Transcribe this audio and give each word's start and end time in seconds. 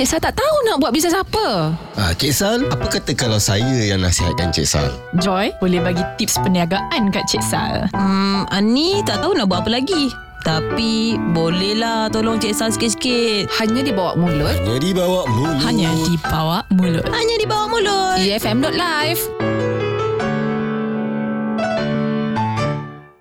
Cik 0.00 0.16
Sal 0.16 0.24
tak 0.24 0.40
tahu 0.40 0.56
nak 0.64 0.80
buat 0.80 0.96
bisnes 0.96 1.12
apa. 1.12 1.76
Ah, 1.92 2.16
Cik 2.16 2.32
Sal, 2.32 2.64
apa 2.72 2.88
kata 2.88 3.12
kalau 3.12 3.36
saya 3.36 3.84
yang 3.84 4.00
nasihatkan 4.00 4.48
Cik 4.48 4.64
Sal? 4.64 4.88
Joy, 5.20 5.52
boleh 5.60 5.76
bagi 5.76 6.00
tips 6.16 6.40
perniagaan 6.40 7.12
kat 7.12 7.28
Cik 7.28 7.44
Sal. 7.44 7.84
Hmm, 7.92 8.48
Ani 8.48 9.04
tak 9.04 9.20
tahu 9.20 9.36
nak 9.36 9.52
buat 9.52 9.60
apa 9.60 9.76
lagi. 9.76 10.08
Tapi 10.40 11.20
bolehlah 11.36 12.08
tolong 12.08 12.40
Cik 12.40 12.56
Sal 12.56 12.72
sikit-sikit. 12.72 13.52
Hanya 13.60 13.84
dibawa 13.84 14.16
mulut. 14.16 14.56
Hanya 14.56 14.80
dibawa 14.80 15.20
mulut. 15.28 15.60
Hanya 15.68 15.92
di 15.92 16.16
bawah 16.16 16.64
mulut. 16.72 17.04
Hanya 17.12 17.34
di 17.36 17.44
bawah 17.44 17.68
mulut. 17.68 18.16
EFM.live. 18.24 19.22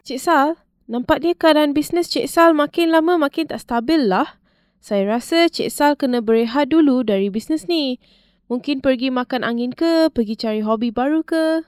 Cik 0.07 0.19
Sal, 0.23 0.55
nampak 0.87 1.27
dia 1.27 1.35
keadaan 1.35 1.75
bisnes 1.75 2.07
Cik 2.07 2.31
Sal 2.31 2.55
makin 2.55 2.95
lama 2.95 3.19
makin 3.19 3.51
tak 3.51 3.59
stabil 3.59 3.99
lah. 3.99 4.38
Saya 4.79 5.19
rasa 5.19 5.51
Cik 5.51 5.67
Sal 5.67 5.99
kena 5.99 6.23
berehat 6.23 6.71
dulu 6.71 7.03
dari 7.03 7.27
bisnes 7.27 7.67
ni. 7.67 7.99
Mungkin 8.47 8.79
pergi 8.79 9.11
makan 9.11 9.43
angin 9.43 9.75
ke, 9.75 10.07
pergi 10.07 10.39
cari 10.39 10.63
hobi 10.63 10.89
baru 10.89 11.19
ke. 11.19 11.67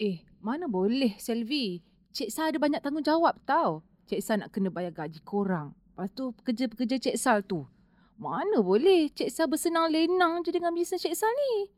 Eh, 0.00 0.24
mana 0.40 0.64
boleh 0.64 1.12
Selvi. 1.20 1.84
Cik 2.16 2.32
Sal 2.32 2.50
ada 2.50 2.58
banyak 2.58 2.80
tanggungjawab 2.80 3.36
tau. 3.44 3.84
Cik 4.08 4.20
Sal 4.24 4.40
nak 4.40 4.50
kena 4.56 4.72
bayar 4.72 4.96
gaji 4.96 5.20
korang. 5.20 5.76
Lepas 5.92 6.08
tu 6.16 6.32
pekerja-pekerja 6.40 6.96
Cik 6.96 7.16
Sal 7.20 7.44
tu. 7.44 7.68
Mana 8.16 8.64
boleh 8.64 9.12
Cik 9.12 9.28
Sal 9.28 9.46
bersenang 9.52 9.92
lenang 9.92 10.40
je 10.40 10.56
dengan 10.56 10.72
bisnes 10.72 11.04
Cik 11.04 11.12
Sal 11.12 11.30
ni. 11.36 11.68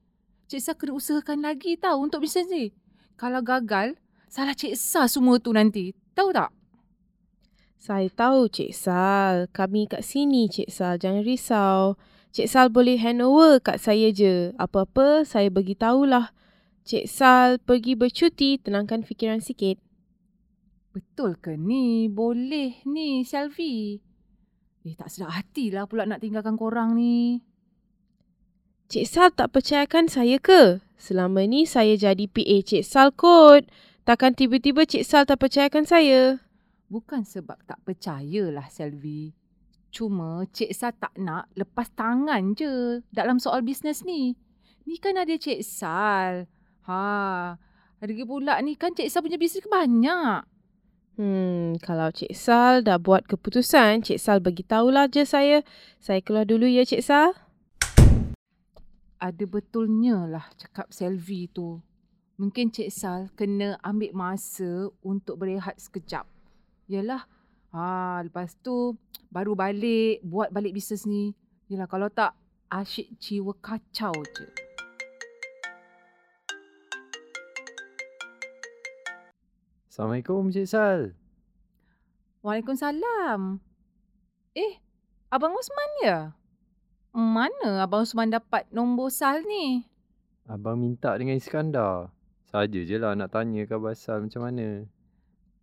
Cik 0.46 0.62
Sal 0.62 0.78
kena 0.78 0.94
usahakan 0.94 1.42
lagi 1.42 1.74
tau 1.74 1.98
untuk 1.98 2.22
bisnes 2.22 2.46
ni. 2.46 2.70
Kalau 3.18 3.42
gagal, 3.42 3.98
salah 4.30 4.54
Cik 4.54 4.78
Sal 4.78 5.10
semua 5.10 5.42
tu 5.42 5.50
nanti. 5.50 5.90
Tahu 6.14 6.30
tak? 6.30 6.54
Saya 7.76 8.08
tahu 8.08 8.48
Cik 8.48 8.72
Sal. 8.72 9.46
Kami 9.52 9.86
kat 9.86 10.02
sini 10.02 10.48
Cik 10.48 10.72
Sal. 10.72 10.96
Jangan 10.96 11.22
risau. 11.22 12.00
Cik 12.32 12.48
Sal 12.48 12.66
boleh 12.72 12.96
hand 13.00 13.20
over 13.20 13.60
kat 13.60 13.80
saya 13.80 14.12
je. 14.12 14.52
Apa-apa 14.56 15.24
saya 15.28 15.52
bagi 15.52 15.76
tahulah. 15.76 16.32
Cik 16.86 17.10
Sal 17.10 17.58
pergi 17.60 17.98
bercuti, 17.98 18.62
tenangkan 18.62 19.02
fikiran 19.02 19.42
sikit. 19.42 19.80
Betul 20.96 21.36
ke 21.36 21.58
ni? 21.58 22.08
Boleh 22.08 22.80
ni 22.88 23.20
Selvi. 23.26 24.00
Eh 24.86 24.94
tak 24.94 25.10
sedap 25.10 25.34
hatilah 25.34 25.84
pula 25.90 26.06
nak 26.06 26.22
tinggalkan 26.22 26.54
korang 26.54 26.94
ni. 26.94 27.42
Cik 28.86 29.04
Sal 29.04 29.28
tak 29.34 29.50
percayakan 29.50 30.06
saya 30.06 30.38
ke? 30.38 30.78
Selama 30.94 31.42
ni 31.42 31.66
saya 31.66 31.98
jadi 31.98 32.24
PA 32.30 32.56
Cik 32.62 32.86
Sal 32.86 33.10
kot. 33.12 33.66
Takkan 34.06 34.38
tiba-tiba 34.38 34.86
Cik 34.86 35.02
Sal 35.02 35.26
tak 35.26 35.42
percayakan 35.42 35.84
saya. 35.84 36.45
Bukan 36.86 37.26
sebab 37.26 37.58
tak 37.66 37.82
percayalah 37.82 38.70
Selvi. 38.70 39.34
Cuma 39.90 40.46
Cik 40.46 40.70
Sal 40.70 40.94
tak 40.94 41.18
nak 41.18 41.50
lepas 41.58 41.90
tangan 41.98 42.54
je 42.54 43.02
dalam 43.10 43.42
soal 43.42 43.66
bisnes 43.66 44.06
ni. 44.06 44.38
Ni 44.86 44.94
kan 45.02 45.18
ada 45.18 45.34
Cik 45.34 45.66
Sal. 45.66 46.46
Ha, 46.86 47.58
lagi 47.98 48.22
pula 48.22 48.62
ni 48.62 48.78
kan 48.78 48.94
Cik 48.94 49.10
Sal 49.10 49.26
punya 49.26 49.34
bisnes 49.34 49.66
banyak. 49.66 50.46
Hmm, 51.18 51.74
kalau 51.82 52.14
Cik 52.14 52.36
Sal 52.38 52.86
dah 52.86 53.02
buat 53.02 53.26
keputusan, 53.26 54.06
Cik 54.06 54.20
Sal 54.20 54.38
bagi 54.38 54.62
tahulah 54.62 55.10
je 55.10 55.26
saya. 55.26 55.66
Saya 55.98 56.22
keluar 56.22 56.46
dulu 56.46 56.70
ya 56.70 56.86
Cik 56.86 57.02
Sal. 57.02 57.34
Ada 59.18 59.42
betulnya 59.48 60.28
lah 60.28 60.46
cakap 60.54 60.92
Selvi 60.94 61.50
tu. 61.50 61.82
Mungkin 62.38 62.68
Cik 62.68 62.92
Sal 62.92 63.32
kena 63.34 63.80
ambil 63.82 64.12
masa 64.12 64.92
untuk 65.00 65.40
berehat 65.40 65.80
sekejap. 65.80 66.35
Yalah, 66.86 67.26
ha, 67.74 68.22
lepas 68.22 68.54
tu 68.62 68.94
baru 69.26 69.58
balik, 69.58 70.22
buat 70.22 70.54
balik 70.54 70.70
bisnes 70.70 71.02
ni. 71.02 71.34
Yalah, 71.66 71.90
kalau 71.90 72.06
tak 72.06 72.38
asyik 72.70 73.10
jiwa 73.18 73.58
kacau 73.58 74.14
je. 74.14 74.46
Assalamualaikum 79.90 80.54
Cik 80.54 80.66
Sal. 80.70 81.00
Waalaikumsalam. 82.46 83.58
Eh, 84.54 84.78
Abang 85.26 85.58
Osman 85.58 85.90
ya? 86.06 86.18
Mana 87.10 87.82
Abang 87.82 88.06
Osman 88.06 88.30
dapat 88.30 88.62
nombor 88.70 89.10
Sal 89.10 89.42
ni? 89.42 89.82
Abang 90.46 90.78
minta 90.78 91.18
dengan 91.18 91.34
Iskandar. 91.34 92.14
Saja 92.46 92.78
je 92.78 92.94
lah 92.94 93.18
nak 93.18 93.34
tanya 93.34 93.66
khabar 93.66 93.98
Sal 93.98 94.22
macam 94.22 94.46
mana. 94.46 94.86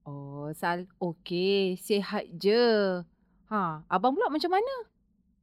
Oh, 0.04 0.52
Sal 0.52 0.84
okey, 1.00 1.80
sihat 1.80 2.28
je. 2.36 3.00
Ha, 3.48 3.88
abang 3.88 4.16
pula 4.20 4.28
macam 4.28 4.52
mana? 4.52 4.76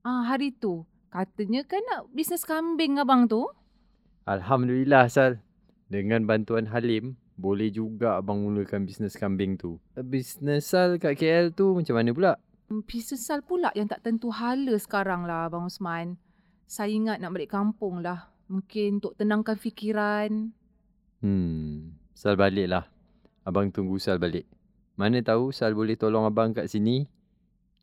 Ah, 0.05 0.29
hari 0.29 0.53
tu 0.53 0.85
katanya 1.11 1.67
kan 1.67 1.83
nak 1.91 2.13
bisnes 2.15 2.47
kambing 2.47 3.01
abang 3.01 3.27
tu. 3.27 3.49
Alhamdulillah 4.29 5.09
Sal. 5.09 5.41
Dengan 5.91 6.23
bantuan 6.23 6.71
Halim, 6.71 7.19
boleh 7.35 7.73
juga 7.73 8.21
abang 8.21 8.47
mulakan 8.47 8.87
bisnes 8.87 9.19
kambing 9.19 9.59
tu. 9.59 9.81
Bisnes 9.97 10.69
Sal 10.69 11.01
kat 11.03 11.19
KL 11.19 11.51
tu 11.57 11.75
macam 11.75 11.97
mana 11.99 12.11
pula? 12.13 12.33
Hmm, 12.71 12.87
Bisnes 12.87 13.27
Sal 13.27 13.43
pula 13.43 13.75
yang 13.75 13.91
tak 13.91 14.07
tentu 14.07 14.31
hala 14.31 14.79
sekarang 14.79 15.27
lah 15.27 15.51
Abang 15.51 15.67
Osman. 15.67 16.15
Saya 16.71 16.95
ingat 16.95 17.19
nak 17.19 17.35
balik 17.35 17.51
kampung 17.51 17.99
lah. 18.05 18.31
Mungkin 18.47 19.03
untuk 19.03 19.19
tenangkan 19.19 19.59
fikiran. 19.59 20.55
Hmm, 21.19 21.99
Sal 22.15 22.39
balik 22.39 22.71
lah. 22.71 22.85
Abang 23.45 23.73
tunggu 23.73 23.97
Sal 23.97 24.21
balik. 24.21 24.45
Mana 25.01 25.25
tahu 25.25 25.49
Sal 25.49 25.73
boleh 25.73 25.97
tolong 25.97 26.29
abang 26.29 26.53
kat 26.53 26.69
sini. 26.69 27.09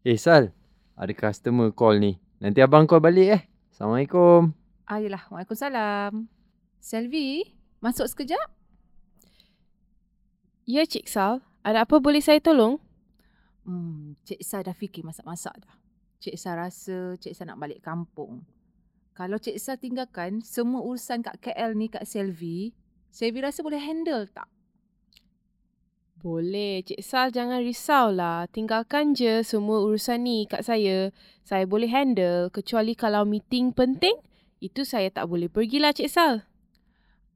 Eh 0.05 0.17
Sal, 0.19 0.53
ada 0.93 1.11
customer 1.17 1.73
call 1.73 1.97
ni. 1.97 2.13
Nanti 2.37 2.61
abang 2.61 2.85
call 2.85 3.01
balik 3.01 3.27
eh. 3.33 3.41
Assalamualaikum. 3.73 4.53
Ayolah, 4.87 5.25
Ah, 5.27 5.41
Waalaikumsalam. 5.41 6.29
Selvi, 6.77 7.43
masuk 7.81 8.05
sekejap? 8.07 8.47
Ya 10.67 10.85
Cik 10.85 11.09
Sal, 11.09 11.41
ada 11.65 11.83
apa 11.83 11.97
boleh 11.97 12.21
saya 12.21 12.37
tolong? 12.39 12.77
Hmm, 13.65 14.15
Cik 14.23 14.39
Sal 14.45 14.63
dah 14.63 14.77
fikir 14.77 15.03
masak-masak 15.03 15.57
dah. 15.57 15.75
Cik 16.21 16.37
Sal 16.39 16.55
rasa 16.55 17.17
Cik 17.19 17.33
Sal 17.35 17.49
nak 17.51 17.59
balik 17.59 17.81
kampung. 17.83 18.45
Kalau 19.17 19.41
Cik 19.41 19.57
Sal 19.57 19.81
tinggalkan 19.81 20.45
semua 20.45 20.85
urusan 20.85 21.25
kat 21.25 21.41
KL 21.41 21.73
ni 21.73 21.89
kat 21.89 22.05
Selvi, 22.05 22.71
Selvi 23.09 23.39
rasa 23.41 23.65
boleh 23.65 23.81
handle 23.81 24.29
tak? 24.29 24.47
Boleh, 26.17 26.81
Cik 26.81 27.05
Sal 27.05 27.29
jangan 27.29 27.61
risaulah. 27.61 28.49
Tinggalkan 28.49 29.13
je 29.13 29.45
semua 29.45 29.85
urusan 29.85 30.25
ni 30.25 30.49
kat 30.49 30.65
saya. 30.65 31.13
Saya 31.45 31.69
boleh 31.69 31.85
handle 31.93 32.49
kecuali 32.49 32.97
kalau 32.97 33.21
meeting 33.21 33.69
penting, 33.69 34.17
itu 34.57 34.81
saya 34.81 35.13
tak 35.13 35.29
boleh 35.29 35.45
pergilah 35.45 35.93
Cik 35.93 36.09
Sal. 36.09 36.41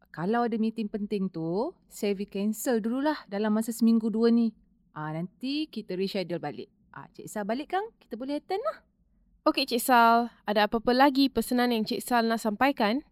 Kalau 0.10 0.50
ada 0.50 0.58
meeting 0.58 0.90
penting 0.90 1.30
tu, 1.30 1.78
Selvi 1.94 2.26
cancel 2.26 2.82
dululah 2.82 3.22
dalam 3.30 3.54
masa 3.54 3.70
seminggu 3.70 4.10
dua 4.10 4.34
ni. 4.34 4.50
Ah 4.98 5.14
nanti 5.14 5.70
kita 5.70 5.94
reschedule 5.94 6.42
balik. 6.42 6.68
Ah 6.90 7.06
Cik 7.14 7.30
Sal 7.30 7.46
balik 7.46 7.78
kan? 7.78 7.86
Kita 8.02 8.18
boleh 8.18 8.42
attend 8.42 8.66
lah. 8.66 8.82
Okey 9.46 9.70
Cik 9.70 9.82
Sal, 9.86 10.34
ada 10.50 10.66
apa-apa 10.66 10.90
lagi 10.90 11.30
pesanan 11.30 11.70
yang 11.70 11.86
Cik 11.86 12.02
Sal 12.02 12.26
nak 12.26 12.42
sampaikan? 12.42 13.06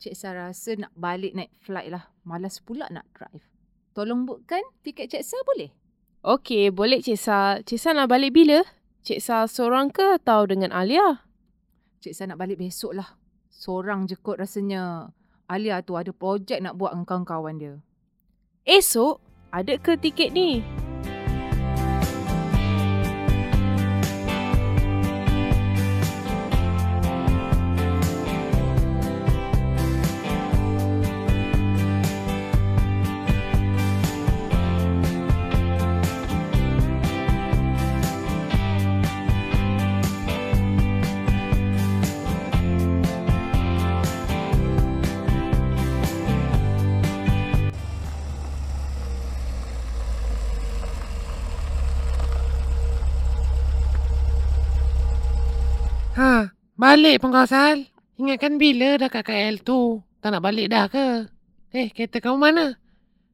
Cik 0.00 0.16
Sal 0.16 0.40
rasa 0.40 0.72
nak 0.80 0.96
balik 0.96 1.36
naik 1.36 1.52
flight 1.60 1.92
lah. 1.92 2.08
Malas 2.24 2.64
pula 2.64 2.88
nak 2.88 3.04
drive. 3.12 3.51
Tolong 3.92 4.24
bookkan 4.24 4.64
tiket 4.80 5.12
Cik 5.12 5.20
Sal 5.20 5.44
boleh? 5.44 5.68
Okey, 6.24 6.72
boleh 6.72 7.04
Cik 7.04 7.20
Sal. 7.20 7.60
Cik 7.60 7.76
Sal 7.76 8.00
nak 8.00 8.08
balik 8.08 8.32
bila? 8.32 8.64
Cik 9.04 9.20
Sal 9.20 9.44
seorang 9.52 9.92
ke 9.92 10.16
atau 10.16 10.48
dengan 10.48 10.72
Alia? 10.72 11.28
Cik 12.00 12.16
Sal 12.16 12.32
nak 12.32 12.40
balik 12.40 12.56
besok 12.56 12.96
lah. 12.96 13.20
Seorang 13.52 14.08
je 14.08 14.16
kot 14.16 14.40
rasanya. 14.40 15.12
Alia 15.44 15.84
tu 15.84 16.00
ada 16.00 16.08
projek 16.16 16.64
nak 16.64 16.80
buat 16.80 16.96
dengan 16.96 17.04
kawan-kawan 17.04 17.60
dia. 17.60 17.74
Esok, 18.64 19.20
ada 19.52 19.76
ke 19.76 20.00
tiket 20.00 20.32
ni? 20.32 20.64
Ha, 56.22 56.54
balik 56.78 57.18
Sal. 57.50 57.82
Ingatkan 58.14 58.54
bila 58.54 58.94
dah 58.94 59.10
kat 59.10 59.26
KL 59.26 59.58
tu. 59.58 60.06
Tak 60.22 60.30
nak 60.30 60.46
balik 60.46 60.70
dah 60.70 60.86
ke? 60.86 61.26
Eh, 61.74 61.90
kereta 61.90 62.22
kamu 62.22 62.38
mana? 62.38 62.78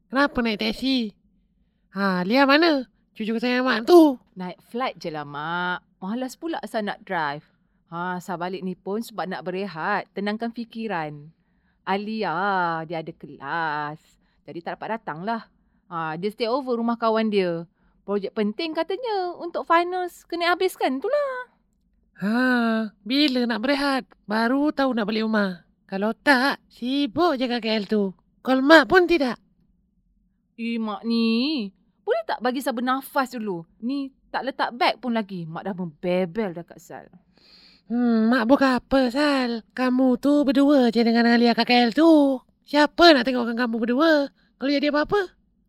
Kenapa 0.09 0.41
naik 0.41 0.57
taksi? 0.57 1.13
Ha, 1.93 2.25
Lia 2.25 2.49
mana? 2.49 2.89
Cucu 3.13 3.37
saya 3.37 3.61
mak 3.61 3.85
tu. 3.85 4.17
Naik 4.33 4.57
flight 4.73 4.97
je 4.97 5.13
lah, 5.13 5.21
Mak. 5.21 6.01
Malas 6.01 6.33
pula 6.33 6.57
Sal 6.65 6.89
nak 6.89 7.05
drive. 7.05 7.45
Ha, 7.93 8.17
Sal 8.17 8.41
balik 8.41 8.65
ni 8.65 8.73
pun 8.73 9.05
sebab 9.05 9.29
nak 9.29 9.45
berehat, 9.45 10.09
tenangkan 10.17 10.49
fikiran. 10.49 11.29
Alia, 11.85 12.81
dia 12.89 13.05
ada 13.05 13.13
kelas. 13.13 14.01
Jadi 14.49 14.65
tak 14.65 14.81
dapat 14.81 14.97
datang 14.97 15.21
lah. 15.21 15.45
Ha, 15.93 16.17
dia 16.17 16.33
stay 16.33 16.49
over 16.49 16.73
rumah 16.73 16.97
kawan 16.97 17.29
dia. 17.29 17.69
Projek 18.01 18.33
penting 18.33 18.73
katanya 18.73 19.37
untuk 19.37 19.69
finals 19.69 20.25
kena 20.25 20.57
habiskan 20.57 20.97
tu 20.97 21.05
lah. 21.05 21.48
Ha, 22.19 22.91
bila 23.07 23.47
nak 23.47 23.63
berehat? 23.63 24.03
Baru 24.27 24.75
tahu 24.75 24.91
nak 24.91 25.07
balik 25.07 25.23
rumah. 25.23 25.63
Kalau 25.87 26.11
tak, 26.11 26.59
sibuk 26.67 27.39
je 27.39 27.47
KL 27.47 27.87
tu. 27.87 28.11
Call 28.43 28.59
mak 28.59 28.91
pun 28.91 29.07
tidak. 29.07 29.39
Eh, 30.59 30.75
mak 30.75 31.07
ni. 31.07 31.71
Boleh 32.03 32.23
tak 32.27 32.43
bagi 32.43 32.59
Sal 32.59 32.75
bernafas 32.75 33.31
dulu? 33.31 33.63
Ni 33.87 34.11
tak 34.27 34.51
letak 34.51 34.75
beg 34.75 34.99
pun 34.99 35.15
lagi. 35.15 35.47
Mak 35.47 35.63
dah 35.63 35.73
membebel 35.73 36.51
dah 36.51 36.67
kat 36.67 36.79
Sal. 36.83 37.07
Hmm, 37.87 38.27
mak 38.27 38.51
buka 38.51 38.83
apa, 38.83 39.07
Sal? 39.07 39.63
Kamu 39.71 40.19
tu 40.19 40.43
berdua 40.43 40.91
je 40.91 40.99
dengan 40.99 41.23
Alia 41.23 41.55
KL 41.55 41.95
tu. 41.95 42.35
Siapa 42.67 43.15
nak 43.15 43.23
tengokkan 43.23 43.55
kamu 43.55 43.75
berdua? 43.79 44.27
Kalau 44.59 44.71
jadi 44.75 44.91
apa-apa? 44.91 45.21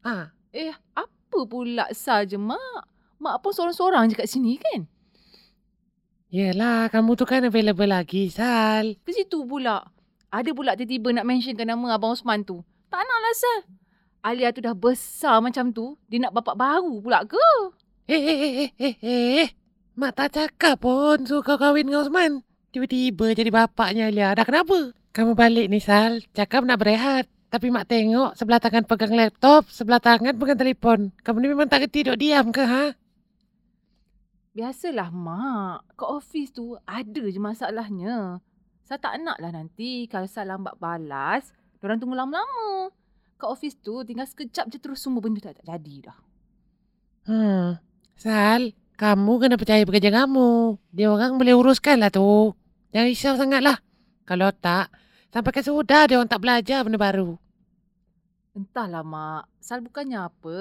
Ha, 0.03 0.35
Eh, 0.51 0.75
apa 0.99 1.39
pula 1.47 1.87
Sal 1.95 2.27
je, 2.27 2.35
mak? 2.35 2.91
Mak 3.23 3.39
pun 3.39 3.55
seorang-seorang 3.55 4.11
je 4.11 4.19
kat 4.19 4.27
sini 4.27 4.59
kan? 4.59 4.91
Yelah, 6.31 6.87
kamu 6.89 7.19
tu 7.19 7.27
kan 7.27 7.43
available 7.43 7.91
lagi, 7.91 8.31
Sal. 8.31 8.97
Ke 9.03 9.11
situ 9.11 9.43
pula. 9.45 9.83
Ada 10.31 10.55
pula 10.55 10.79
tiba-tiba 10.79 11.11
nak 11.11 11.27
mentionkan 11.27 11.67
nama 11.67 11.99
Abang 11.99 12.15
Osman 12.15 12.47
tu. 12.47 12.63
Tak 12.87 13.03
nak 13.03 13.19
lah 13.19 13.35
Sal. 13.35 13.61
Alia 14.23 14.55
tu 14.55 14.63
dah 14.63 14.77
besar 14.77 15.43
macam 15.43 15.75
tu. 15.75 15.99
Dia 16.07 16.23
nak 16.23 16.37
bapak 16.37 16.55
baru 16.55 17.03
pula 17.03 17.27
ke? 17.27 17.51
Eh, 18.07 18.15
eh, 18.15 18.39
eh, 18.39 18.53
eh, 18.55 18.71
eh, 18.79 18.95
eh. 19.43 19.49
Mak 19.99 20.13
tak 20.15 20.29
cakap 20.39 20.79
pun 20.79 21.27
suruh 21.27 21.43
kau 21.43 21.59
kahwin 21.59 21.91
dengan 21.91 22.07
Osman. 22.07 22.47
Tiba-tiba 22.71 23.35
jadi 23.35 23.51
bapaknya 23.51 24.09
Alia. 24.09 24.31
Dah 24.39 24.47
kenapa? 24.47 24.95
Kamu 25.11 25.35
balik 25.35 25.67
ni, 25.67 25.83
Sal. 25.83 26.23
Cakap 26.31 26.63
nak 26.63 26.79
berehat. 26.79 27.27
Tapi 27.51 27.67
mak 27.67 27.91
tengok 27.91 28.39
sebelah 28.39 28.63
tangan 28.63 28.87
pegang 28.87 29.11
laptop, 29.11 29.67
sebelah 29.67 29.99
tangan 29.99 30.39
pegang 30.39 30.55
telefon. 30.55 31.11
Kamu 31.27 31.43
ni 31.43 31.51
memang 31.51 31.67
tak 31.67 31.83
kerti 31.83 32.07
duduk 32.07 32.23
diam 32.23 32.55
ke, 32.55 32.63
ha? 32.63 32.95
Biasalah 34.51 35.15
mak. 35.15 35.95
Kat 35.95 36.11
office 36.11 36.51
tu 36.51 36.75
ada 36.83 37.23
je 37.31 37.39
masalahnya. 37.39 38.43
Saya 38.83 38.99
tak 38.99 39.23
nak 39.23 39.39
lah 39.39 39.55
nanti 39.55 40.11
kalau 40.11 40.27
saya 40.27 40.59
lambat 40.59 40.75
balas, 40.83 41.55
orang 41.79 42.03
tunggu 42.03 42.19
lama-lama. 42.19 42.91
Kat 43.39 43.47
office 43.47 43.79
tu 43.79 44.03
tinggal 44.03 44.27
sekejap 44.27 44.67
je 44.75 44.83
terus 44.83 44.99
semua 44.99 45.23
benda 45.23 45.39
tak, 45.39 45.63
tak 45.63 45.67
jadi 45.71 46.11
dah. 46.11 46.19
Hmm. 47.31 47.79
Sal, 48.19 48.75
kamu 48.99 49.33
kena 49.39 49.55
percaya 49.55 49.87
pekerja 49.87 50.11
kamu. 50.11 50.83
Dia 50.91 51.15
orang 51.15 51.39
boleh 51.39 51.55
uruskan 51.55 52.03
lah 52.03 52.11
tu. 52.11 52.51
Jangan 52.91 53.07
risau 53.07 53.35
sangat 53.39 53.63
lah. 53.63 53.79
Kalau 54.27 54.51
tak, 54.51 54.91
sampai 55.31 55.51
ke 55.55 55.63
sudah 55.63 56.11
dia 56.11 56.19
orang 56.19 56.27
tak 56.27 56.43
belajar 56.43 56.83
benda 56.83 56.99
baru. 56.99 57.39
Entahlah 58.59 59.07
mak, 59.07 59.47
Sal 59.63 59.79
bukannya 59.79 60.27
apa. 60.27 60.59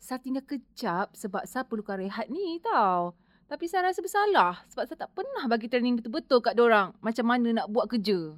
Sal 0.00 0.16
tinggal 0.16 0.48
kejap 0.48 1.12
sebab 1.12 1.44
Sal 1.44 1.68
perlukan 1.68 2.00
rehat 2.00 2.32
ni 2.32 2.56
tau. 2.64 3.12
Tapi 3.44 3.68
saya 3.68 3.92
rasa 3.92 4.00
bersalah 4.00 4.64
sebab 4.72 4.88
saya 4.88 5.04
tak 5.04 5.12
pernah 5.12 5.44
bagi 5.44 5.68
training 5.68 6.00
betul-betul 6.00 6.40
kat 6.40 6.56
orang 6.56 6.96
macam 7.04 7.28
mana 7.28 7.60
nak 7.60 7.66
buat 7.68 7.84
kerja. 7.92 8.32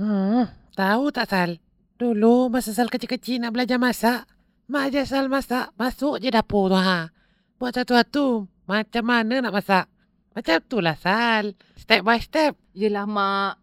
Hmm, 0.00 0.48
tahu 0.72 1.12
tak 1.12 1.28
Sal? 1.28 1.60
Dulu 2.00 2.48
masa 2.48 2.72
Sal 2.72 2.88
kecil-kecil 2.88 3.44
nak 3.44 3.52
belajar 3.52 3.76
masak, 3.76 4.24
mak 4.72 4.88
ajar 4.88 5.04
Sal 5.04 5.28
masak, 5.28 5.76
masuk 5.76 6.16
je 6.16 6.32
dapur 6.32 6.72
tu 6.72 6.80
ha. 6.80 7.12
Buat 7.60 7.76
satu-satu, 7.76 8.48
macam 8.64 9.04
mana 9.04 9.44
nak 9.44 9.52
masak. 9.52 9.84
Macam 10.32 10.56
tu 10.64 10.80
lah 10.80 10.96
Sal, 10.96 11.52
step 11.76 12.00
by 12.00 12.16
step. 12.24 12.56
Yelah 12.72 13.04
mak. 13.04 13.60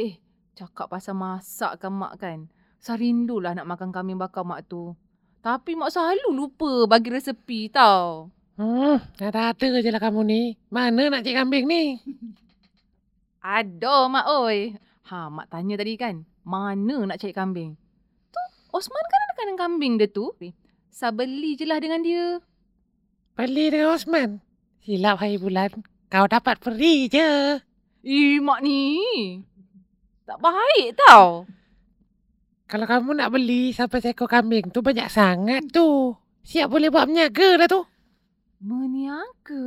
Eh, 0.00 0.16
cakap 0.56 0.88
pasal 0.88 1.12
masak 1.12 1.76
kan 1.76 1.92
mak 1.92 2.16
kan. 2.16 2.48
Saya 2.80 3.04
rindulah 3.04 3.52
nak 3.52 3.68
makan 3.68 3.92
kambing 3.92 4.16
bakar 4.16 4.48
mak 4.48 4.64
tu. 4.64 4.96
Tapi 5.44 5.76
mak 5.76 5.92
selalu 5.92 6.32
lupa 6.32 6.88
bagi 6.88 7.12
resepi 7.12 7.68
tau. 7.68 8.32
Hmm, 8.56 8.96
ada-ada 9.20 9.84
je 9.84 9.90
lah 9.92 10.00
kamu 10.00 10.24
ni. 10.24 10.42
Mana 10.72 11.12
nak 11.12 11.20
cik 11.20 11.36
kambing 11.36 11.68
ni? 11.68 12.00
Ada 13.44 14.08
mak 14.08 14.24
oi. 14.24 14.72
Ha, 15.12 15.28
mak 15.28 15.52
tanya 15.52 15.76
tadi 15.76 16.00
kan, 16.00 16.24
mana 16.48 17.04
nak 17.04 17.20
cari 17.20 17.36
kambing? 17.36 17.76
Tu, 18.32 18.42
Osman 18.72 19.04
kan 19.04 19.20
ada 19.20 19.34
kandang 19.36 19.60
kambing 19.60 20.00
dia 20.00 20.08
tu. 20.08 20.32
Saya 20.88 21.12
beli 21.12 21.52
je 21.52 21.68
lah 21.68 21.76
dengan 21.76 22.00
dia. 22.00 22.40
Beli 23.36 23.68
dengan 23.68 23.92
Osman. 23.92 24.40
Silap 24.80 25.20
hari 25.20 25.36
bulan. 25.36 25.76
Kau 26.08 26.24
dapat 26.24 26.56
free 26.64 27.12
je. 27.12 27.60
Eh, 28.00 28.40
mak 28.40 28.64
ni. 28.64 28.96
Tak 30.24 30.40
baik 30.40 30.96
tau. 31.04 31.44
Kalau 32.64 32.88
kamu 32.88 33.20
nak 33.20 33.28
beli 33.28 33.76
sampai 33.76 34.00
seekor 34.00 34.24
kambing 34.24 34.72
tu 34.72 34.80
banyak 34.80 35.12
sangat 35.12 35.68
tu. 35.68 36.16
Siap 36.44 36.72
boleh 36.72 36.88
buat 36.88 37.04
meniaga 37.08 37.60
dah 37.60 37.68
tu. 37.68 37.80
Meniaga? 38.64 39.64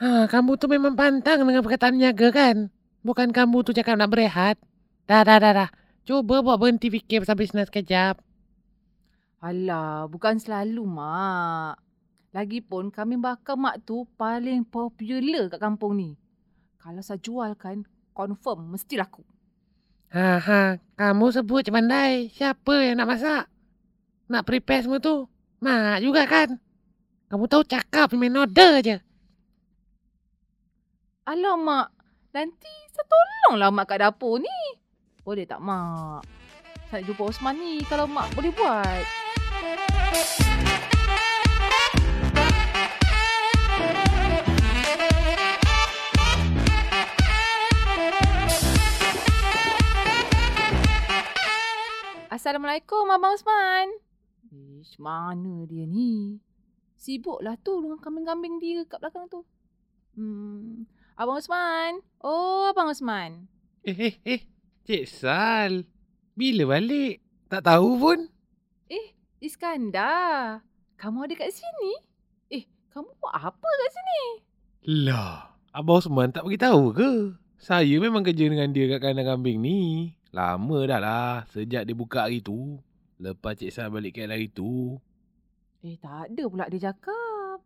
Ha, 0.00 0.30
kamu 0.30 0.56
tu 0.56 0.70
memang 0.70 0.94
pantang 0.94 1.42
dengan 1.42 1.66
perkataan 1.66 1.98
meniaga 1.98 2.30
kan? 2.30 2.70
Bukan 3.02 3.34
kamu 3.34 3.66
tu 3.66 3.74
cakap 3.74 3.98
nak 3.98 4.14
berehat. 4.14 4.56
Dah, 5.10 5.26
dah, 5.26 5.42
dah, 5.42 5.52
dah. 5.52 5.70
Cuba 6.06 6.40
buat 6.40 6.56
berhenti 6.56 6.88
fikir 6.88 7.26
pasal 7.26 7.36
bisnes 7.36 7.68
kejap. 7.68 8.22
Alah, 9.42 10.06
bukan 10.06 10.38
selalu 10.38 10.86
mak. 10.86 11.80
Lagipun 12.30 12.94
kambing 12.94 13.18
bakar 13.18 13.58
mak 13.58 13.82
tu 13.82 14.06
paling 14.14 14.62
popular 14.62 15.50
kat 15.50 15.58
kampung 15.58 15.98
ni. 15.98 16.14
Kalau 16.78 17.02
saya 17.02 17.18
jualkan, 17.18 17.82
confirm 18.14 18.70
mesti 18.72 18.94
laku. 18.94 19.26
Ha, 20.10 20.42
ha. 20.42 20.62
Kamu 20.98 21.30
sebut 21.30 21.62
je 21.62 21.70
pandai. 21.70 22.34
Siapa 22.34 22.82
yang 22.82 22.98
nak 22.98 23.14
masak? 23.14 23.44
Nak 24.26 24.42
prepare 24.42 24.82
semua 24.82 24.98
tu? 24.98 25.30
Mak 25.62 26.02
juga 26.02 26.26
kan? 26.26 26.58
Kamu 27.30 27.46
tahu 27.46 27.62
cakap 27.62 28.10
main 28.18 28.34
order 28.34 28.82
je. 28.82 28.96
Alah 31.30 31.54
mak, 31.54 31.94
nanti 32.34 32.74
saya 32.90 33.06
tolonglah 33.06 33.70
mak 33.70 33.86
kat 33.86 34.02
dapur 34.02 34.42
ni. 34.42 34.58
Boleh 35.22 35.46
tak 35.46 35.62
mak? 35.62 36.26
Saya 36.90 37.06
jumpa 37.06 37.30
Osman 37.30 37.54
ni 37.54 37.86
kalau 37.86 38.10
mak 38.10 38.34
boleh 38.34 38.50
buat. 38.50 39.04
Assalamualaikum 52.50 53.06
Abang 53.14 53.38
Osman. 53.38 53.86
Ish, 54.50 54.98
mana 54.98 55.70
dia 55.70 55.86
ni? 55.86 56.42
Sibuklah 56.98 57.54
tu 57.62 57.78
dengan 57.78 58.02
kambing-kambing 58.02 58.58
dia 58.58 58.82
kat 58.90 58.98
belakang 58.98 59.30
tu. 59.30 59.46
Hmm, 60.18 60.82
Abang 61.14 61.38
Osman. 61.38 62.02
Oh, 62.18 62.66
Abang 62.66 62.90
Osman. 62.90 63.46
Eh, 63.86 63.94
eh, 63.94 64.14
eh. 64.26 64.42
Cik 64.82 65.06
Sal. 65.06 65.86
Bila 66.34 66.74
balik? 66.74 67.22
Tak 67.46 67.70
tahu 67.70 68.02
pun. 68.02 68.26
Eh, 68.90 69.14
Iskandar. 69.38 70.66
Kamu 70.98 71.30
ada 71.30 71.34
kat 71.38 71.54
sini? 71.54 72.02
Eh, 72.50 72.66
kamu 72.90 73.14
buat 73.22 73.30
apa 73.30 73.70
kat 73.78 73.90
sini? 73.94 74.22
Lah, 75.06 75.54
Abang 75.70 76.02
Osman 76.02 76.34
tak 76.34 76.50
beritahu 76.50 76.98
ke? 76.98 77.30
Saya 77.62 77.94
memang 78.02 78.26
kerja 78.26 78.50
dengan 78.50 78.74
dia 78.74 78.90
kat 78.90 79.06
kandang 79.06 79.38
kambing 79.38 79.62
ni. 79.62 80.18
Lama 80.30 80.78
dah 80.86 81.00
lah, 81.02 81.34
sejak 81.50 81.82
dia 81.82 81.94
buka 81.94 82.30
hari 82.30 82.38
tu. 82.38 82.78
Lepas 83.18 83.58
Cik 83.58 83.74
Sal 83.74 83.90
balik 83.90 84.14
KL 84.14 84.30
hari 84.30 84.46
tu. 84.46 84.96
Eh, 85.82 85.98
tak 85.98 86.30
ada 86.30 86.44
pula 86.46 86.70
dia 86.70 86.90
cakap. 86.90 87.58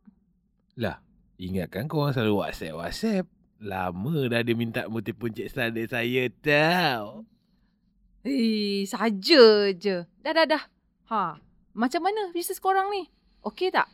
Lah, 0.81 0.99
ingatkan 1.37 1.87
korang 1.87 2.17
selalu 2.17 2.41
WhatsApp-WhatsApp. 2.41 3.29
Lama 3.61 4.17
dah 4.33 4.41
dia 4.41 4.57
minta 4.57 4.89
telefon 4.89 5.31
Cik 5.37 5.49
Sal 5.53 5.71
dari 5.77 5.87
saya 5.87 6.25
tau. 6.41 7.29
Eh, 8.25 8.89
saja 8.89 9.69
je. 9.77 10.09
Dah, 10.25 10.33
dah, 10.33 10.49
dah. 10.49 10.65
Ha, 11.13 11.37
macam 11.77 12.01
mana 12.01 12.33
bisnes 12.33 12.57
korang 12.57 12.89
ni? 12.89 13.13
Okey 13.45 13.69
tak? 13.69 13.93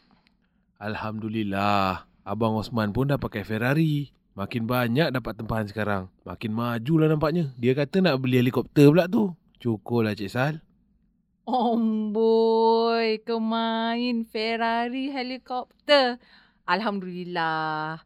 Alhamdulillah, 0.79 2.07
Abang 2.23 2.55
Osman 2.55 2.95
pun 2.95 3.11
dah 3.11 3.19
pakai 3.19 3.43
Ferrari. 3.43 4.15
Makin 4.39 4.63
banyak 4.65 5.11
dapat 5.11 5.35
tempahan 5.35 5.67
sekarang. 5.67 6.03
Makin 6.23 6.51
majulah 6.55 7.11
nampaknya. 7.11 7.51
Dia 7.59 7.75
kata 7.75 7.99
nak 7.99 8.23
beli 8.23 8.39
helikopter 8.39 8.87
pula 8.89 9.11
tu. 9.11 9.35
Cukup 9.59 10.07
lah 10.07 10.15
Cik 10.15 10.31
Sal. 10.31 10.55
Omboi, 11.51 13.21
kemain 13.27 14.23
Ferrari 14.23 15.11
helikopter. 15.11 16.23
Alhamdulillah. 16.63 17.99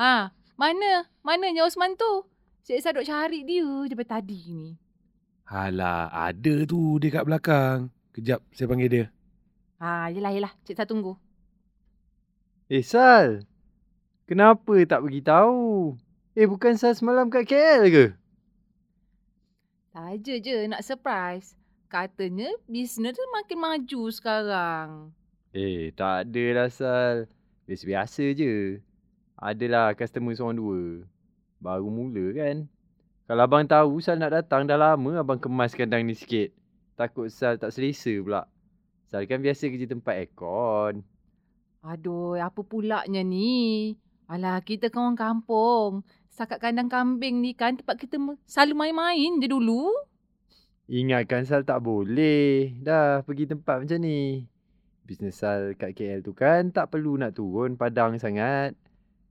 Ha, 0.00 0.32
mana? 0.56 0.92
Mananya 1.20 1.68
Osman 1.68 2.00
tu? 2.00 2.24
Cik 2.64 2.80
Sa 2.80 2.96
duk 2.96 3.04
cari 3.04 3.44
dia 3.44 3.68
daripada 3.84 4.16
tadi 4.16 4.40
ni. 4.56 4.72
Alah, 5.44 6.08
ada 6.08 6.64
tu 6.64 6.96
dia 6.96 7.12
kat 7.12 7.28
belakang. 7.28 7.92
Kejap, 8.16 8.40
saya 8.56 8.64
panggil 8.64 8.88
dia. 8.88 9.04
Ha, 9.76 10.08
yelah, 10.08 10.32
yelah. 10.32 10.52
Cik 10.64 10.80
Sa 10.80 10.88
tunggu. 10.88 11.20
Eh 12.70 12.86
Sal, 12.86 13.44
Kenapa 14.30 14.78
tak 14.86 15.02
bagi 15.02 15.26
tahu? 15.26 15.98
Eh, 16.38 16.46
bukan 16.46 16.78
Sal 16.78 16.94
semalam 16.94 17.26
kat 17.26 17.50
KL 17.50 17.82
ke? 17.90 18.06
Saja 19.90 20.34
je 20.38 20.70
nak 20.70 20.86
surprise. 20.86 21.58
Katanya 21.90 22.46
bisnes 22.70 23.18
tu 23.18 23.26
makin 23.34 23.58
maju 23.58 24.02
sekarang. 24.14 25.10
Eh, 25.50 25.90
tak 25.98 26.30
ada 26.30 26.44
lah 26.54 26.70
Sal. 26.70 27.26
Biasa-biasa 27.66 28.30
je. 28.38 28.78
Adalah 29.34 29.98
customer 29.98 30.30
seorang 30.38 30.62
dua. 30.62 30.82
Baru 31.58 31.90
mula 31.90 32.30
kan. 32.30 32.70
Kalau 33.26 33.42
abang 33.42 33.66
tahu 33.66 33.98
Sal 33.98 34.22
nak 34.22 34.30
datang 34.30 34.62
dah 34.62 34.78
lama 34.78 35.26
abang 35.26 35.42
kemas 35.42 35.74
kandang 35.74 36.06
ni 36.06 36.14
sikit. 36.14 36.54
Takut 36.94 37.34
Sal 37.34 37.58
tak 37.58 37.74
selesa 37.74 38.14
pula. 38.22 38.46
Sal 39.10 39.26
kan 39.26 39.42
biasa 39.42 39.66
kerja 39.66 39.90
tempat 39.90 40.22
aircon. 40.22 41.02
Aduh, 41.82 42.38
apa 42.38 42.62
pulaknya 42.62 43.26
ni? 43.26 43.98
Alah, 44.30 44.62
kita 44.62 44.94
kawan 44.94 45.18
kampung. 45.18 46.06
Setakat 46.30 46.62
kandang 46.62 46.86
kambing 46.86 47.42
ni 47.42 47.50
kan 47.50 47.74
tempat 47.74 47.98
kita 47.98 48.14
selalu 48.46 48.78
main-main 48.78 49.42
je 49.42 49.50
dulu. 49.50 49.90
Ingatkan 50.86 51.42
Sal 51.42 51.66
tak 51.66 51.82
boleh. 51.82 52.70
Dah 52.78 53.26
pergi 53.26 53.50
tempat 53.50 53.82
macam 53.82 53.98
ni. 53.98 54.46
Bisnes 55.02 55.34
Sal 55.34 55.74
kat 55.74 55.98
KL 55.98 56.22
tu 56.22 56.30
kan 56.30 56.70
tak 56.70 56.94
perlu 56.94 57.18
nak 57.18 57.34
turun 57.34 57.74
padang 57.74 58.22
sangat. 58.22 58.78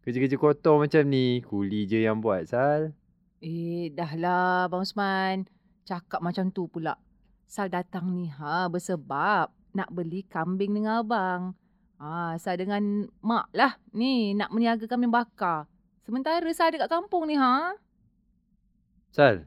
Kerja-kerja 0.03 0.35
kotor 0.35 0.83
macam 0.83 1.07
ni, 1.07 1.47
kuli 1.47 1.87
je 1.87 2.03
yang 2.03 2.19
buat 2.19 2.51
Sal. 2.51 2.91
Eh, 3.39 3.95
dah 3.95 4.19
lah 4.19 4.67
Abang 4.67 4.83
Osman. 4.83 5.47
Cakap 5.87 6.19
macam 6.19 6.51
tu 6.51 6.67
pula. 6.67 6.99
Sal 7.47 7.71
datang 7.71 8.11
ni 8.11 8.27
ha 8.27 8.67
bersebab 8.67 9.47
nak 9.71 9.95
beli 9.95 10.27
kambing 10.27 10.75
dengan 10.75 11.07
abang. 11.07 11.55
Ah, 11.99 12.39
Sal 12.39 12.55
dengan 12.55 13.11
mak 13.19 13.51
lah 13.51 13.75
ni 13.91 14.31
nak 14.31 14.55
meniaga 14.55 14.87
kambing 14.87 15.11
bakar. 15.11 15.67
Sementara 16.07 16.47
Sal 16.55 16.71
ada 16.71 16.87
kat 16.87 16.91
kampung 16.95 17.27
ni 17.27 17.35
ha. 17.35 17.75
Sal. 19.11 19.43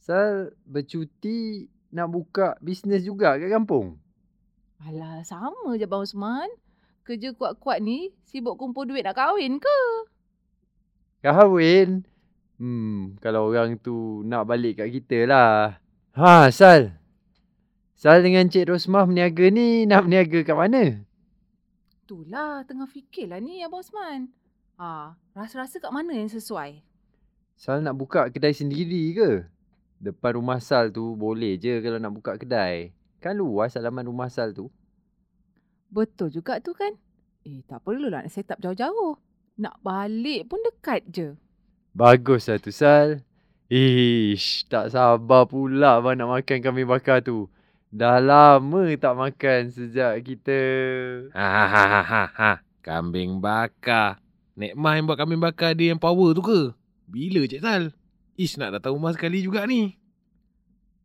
Sal 0.00 0.56
bercuti 0.64 1.68
nak 1.92 2.08
buka 2.08 2.56
bisnes 2.64 3.04
juga 3.04 3.36
kat 3.36 3.52
kampung. 3.52 4.00
Alah, 4.88 5.20
sama 5.20 5.76
je 5.76 5.84
Abang 5.84 6.08
Osman. 6.08 6.48
Kerja 7.04 7.36
kuat-kuat 7.36 7.84
ni 7.84 8.16
sibuk 8.24 8.56
kumpul 8.56 8.88
duit 8.88 9.04
nak 9.04 9.20
kahwin 9.20 9.60
ke? 9.60 9.80
Kahwin. 11.20 12.08
Hmm, 12.56 13.20
kalau 13.20 13.52
orang 13.52 13.76
tu 13.76 14.24
nak 14.24 14.48
balik 14.48 14.80
kat 14.80 14.88
kita 14.88 15.28
lah. 15.28 15.76
Ha, 16.16 16.48
Sal. 16.48 16.96
Sal 17.92 18.24
dengan 18.24 18.48
Cik 18.48 18.72
Rosmah 18.72 19.04
meniaga 19.04 19.44
ni 19.52 19.84
nak 19.84 20.08
meniaga 20.08 20.40
kat 20.40 20.56
mana? 20.56 21.04
Itulah, 22.04 22.60
tengah 22.68 22.84
fikirlah 22.84 23.40
ni 23.40 23.64
Abang 23.64 23.80
Osman. 23.80 24.28
Ah, 24.76 25.16
rasa-rasa 25.32 25.80
kat 25.80 25.88
mana 25.88 26.12
yang 26.12 26.28
sesuai? 26.28 26.84
Sal 27.56 27.80
nak 27.80 27.96
buka 27.96 28.28
kedai 28.28 28.52
sendiri 28.52 29.16
ke? 29.16 29.48
Depan 30.04 30.36
rumah 30.36 30.60
Sal 30.60 30.92
tu 30.92 31.16
boleh 31.16 31.56
je 31.56 31.80
kalau 31.80 31.96
nak 31.96 32.12
buka 32.12 32.36
kedai. 32.36 32.92
Kan 33.24 33.40
luas 33.40 33.72
halaman 33.72 34.04
rumah 34.04 34.28
Sal 34.28 34.52
tu. 34.52 34.68
Betul 35.88 36.28
juga 36.28 36.60
tu 36.60 36.76
kan? 36.76 36.92
Eh, 37.48 37.64
tak 37.64 37.80
perlulah 37.80 38.20
nak 38.20 38.28
set 38.28 38.52
up 38.52 38.60
jauh-jauh. 38.60 39.16
Nak 39.56 39.80
balik 39.80 40.52
pun 40.52 40.60
dekat 40.60 41.08
je. 41.08 41.32
Bagus 41.96 42.52
lah 42.52 42.60
tu 42.60 42.68
Sal. 42.68 43.24
Ish, 43.72 44.68
tak 44.68 44.92
sabar 44.92 45.48
pula 45.48 46.04
abang 46.04 46.20
nak 46.20 46.28
makan 46.28 46.60
kambing 46.60 46.84
bakar 46.84 47.24
tu. 47.24 47.48
Dah 47.94 48.18
lama 48.18 48.90
tak 48.98 49.14
makan 49.14 49.70
sejak 49.70 50.18
kita... 50.26 50.58
Ha 51.30 51.46
ha 51.46 51.64
ha 51.70 51.82
ha 51.86 52.02
ha. 52.02 52.22
ha. 52.26 52.52
Kambing 52.82 53.38
bakar. 53.38 54.18
Nek 54.58 54.74
Mah 54.74 54.98
yang 54.98 55.06
buat 55.06 55.14
kambing 55.14 55.38
bakar 55.38 55.78
dia 55.78 55.94
yang 55.94 56.02
power 56.02 56.34
tu 56.34 56.42
ke? 56.42 56.74
Bila 57.06 57.46
Cik 57.46 57.62
Sal? 57.62 57.94
Ish 58.34 58.58
nak 58.58 58.74
datang 58.74 58.98
rumah 58.98 59.14
sekali 59.14 59.46
juga 59.46 59.62
ni. 59.62 59.94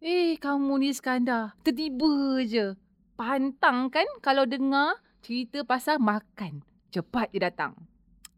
Eh, 0.02 0.34
kamu 0.42 0.82
ni 0.82 0.90
Iskandar. 0.90 1.54
Tiba-tiba 1.62 2.42
je. 2.50 2.74
Pantang 3.14 3.94
kan 3.94 4.10
kalau 4.26 4.50
dengar 4.50 4.98
cerita 5.22 5.62
pasal 5.62 6.02
makan. 6.02 6.66
Cepat 6.90 7.30
je 7.30 7.38
datang. 7.38 7.78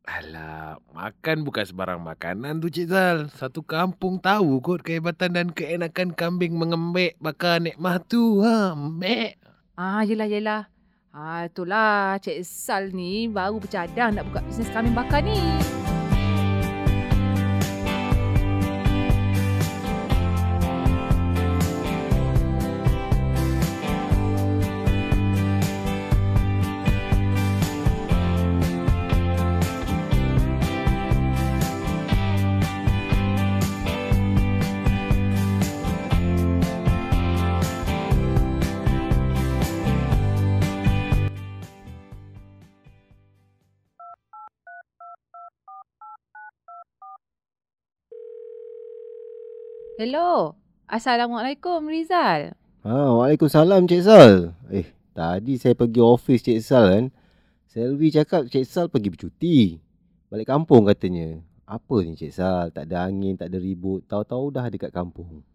Alah, 0.02 0.82
makan 0.98 1.46
bukan 1.46 1.62
sebarang 1.62 2.02
makanan 2.02 2.58
tu 2.58 2.74
Cik 2.74 2.90
Zal. 2.90 3.30
Satu 3.38 3.62
kampung 3.62 4.18
tahu 4.18 4.58
kot 4.58 4.82
kehebatan 4.82 5.38
dan 5.38 5.48
keenakan 5.54 6.18
kambing 6.18 6.58
mengembek 6.58 7.14
bakar 7.22 7.62
nikmah 7.62 8.02
tu. 8.02 8.42
Ha, 8.42 8.74
embek. 8.74 9.38
Ah, 9.78 10.02
yelah, 10.02 10.26
yelah. 10.26 10.62
Ah, 11.14 11.46
itulah 11.46 12.18
Cik 12.18 12.42
Sal 12.42 12.90
ni 12.90 13.30
baru 13.30 13.62
bercadang 13.62 14.18
nak 14.18 14.26
buka 14.34 14.42
bisnes 14.42 14.74
kambing 14.74 14.98
bakar 14.98 15.22
ni. 15.22 15.38
Hello. 50.02 50.58
Assalamualaikum 50.90 51.86
Rizal. 51.86 52.58
Ha, 52.82 52.90
Waalaikumsalam 53.22 53.86
Cik 53.86 54.02
Sal. 54.02 54.58
Eh, 54.74 54.90
tadi 55.14 55.62
saya 55.62 55.78
pergi 55.78 56.02
office 56.02 56.42
Cik 56.42 56.58
Sal 56.58 56.86
kan. 56.90 57.06
Selvi 57.70 58.10
cakap 58.10 58.50
Cik 58.50 58.66
Sal 58.66 58.90
pergi 58.90 59.14
bercuti. 59.14 59.78
Balik 60.26 60.50
kampung 60.50 60.90
katanya. 60.90 61.38
Apa 61.70 62.02
ni 62.02 62.18
Cik 62.18 62.34
Sal? 62.34 62.74
Tak 62.74 62.90
ada 62.90 63.06
angin, 63.14 63.38
tak 63.38 63.54
ada 63.54 63.62
ribut. 63.62 64.02
Tahu-tahu 64.10 64.50
dah 64.50 64.74
ada 64.74 64.78
kat 64.82 64.90
kampung. 64.90 65.46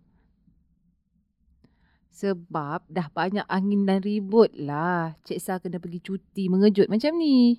Sebab 2.14 2.86
dah 2.86 3.10
banyak 3.10 3.50
angin 3.50 3.82
dan 3.82 3.98
ribut 3.98 4.54
lah. 4.54 5.18
Cik 5.26 5.42
Sal 5.42 5.58
kena 5.58 5.82
pergi 5.82 5.98
cuti 5.98 6.46
mengejut 6.46 6.86
macam 6.86 7.18
ni. 7.18 7.58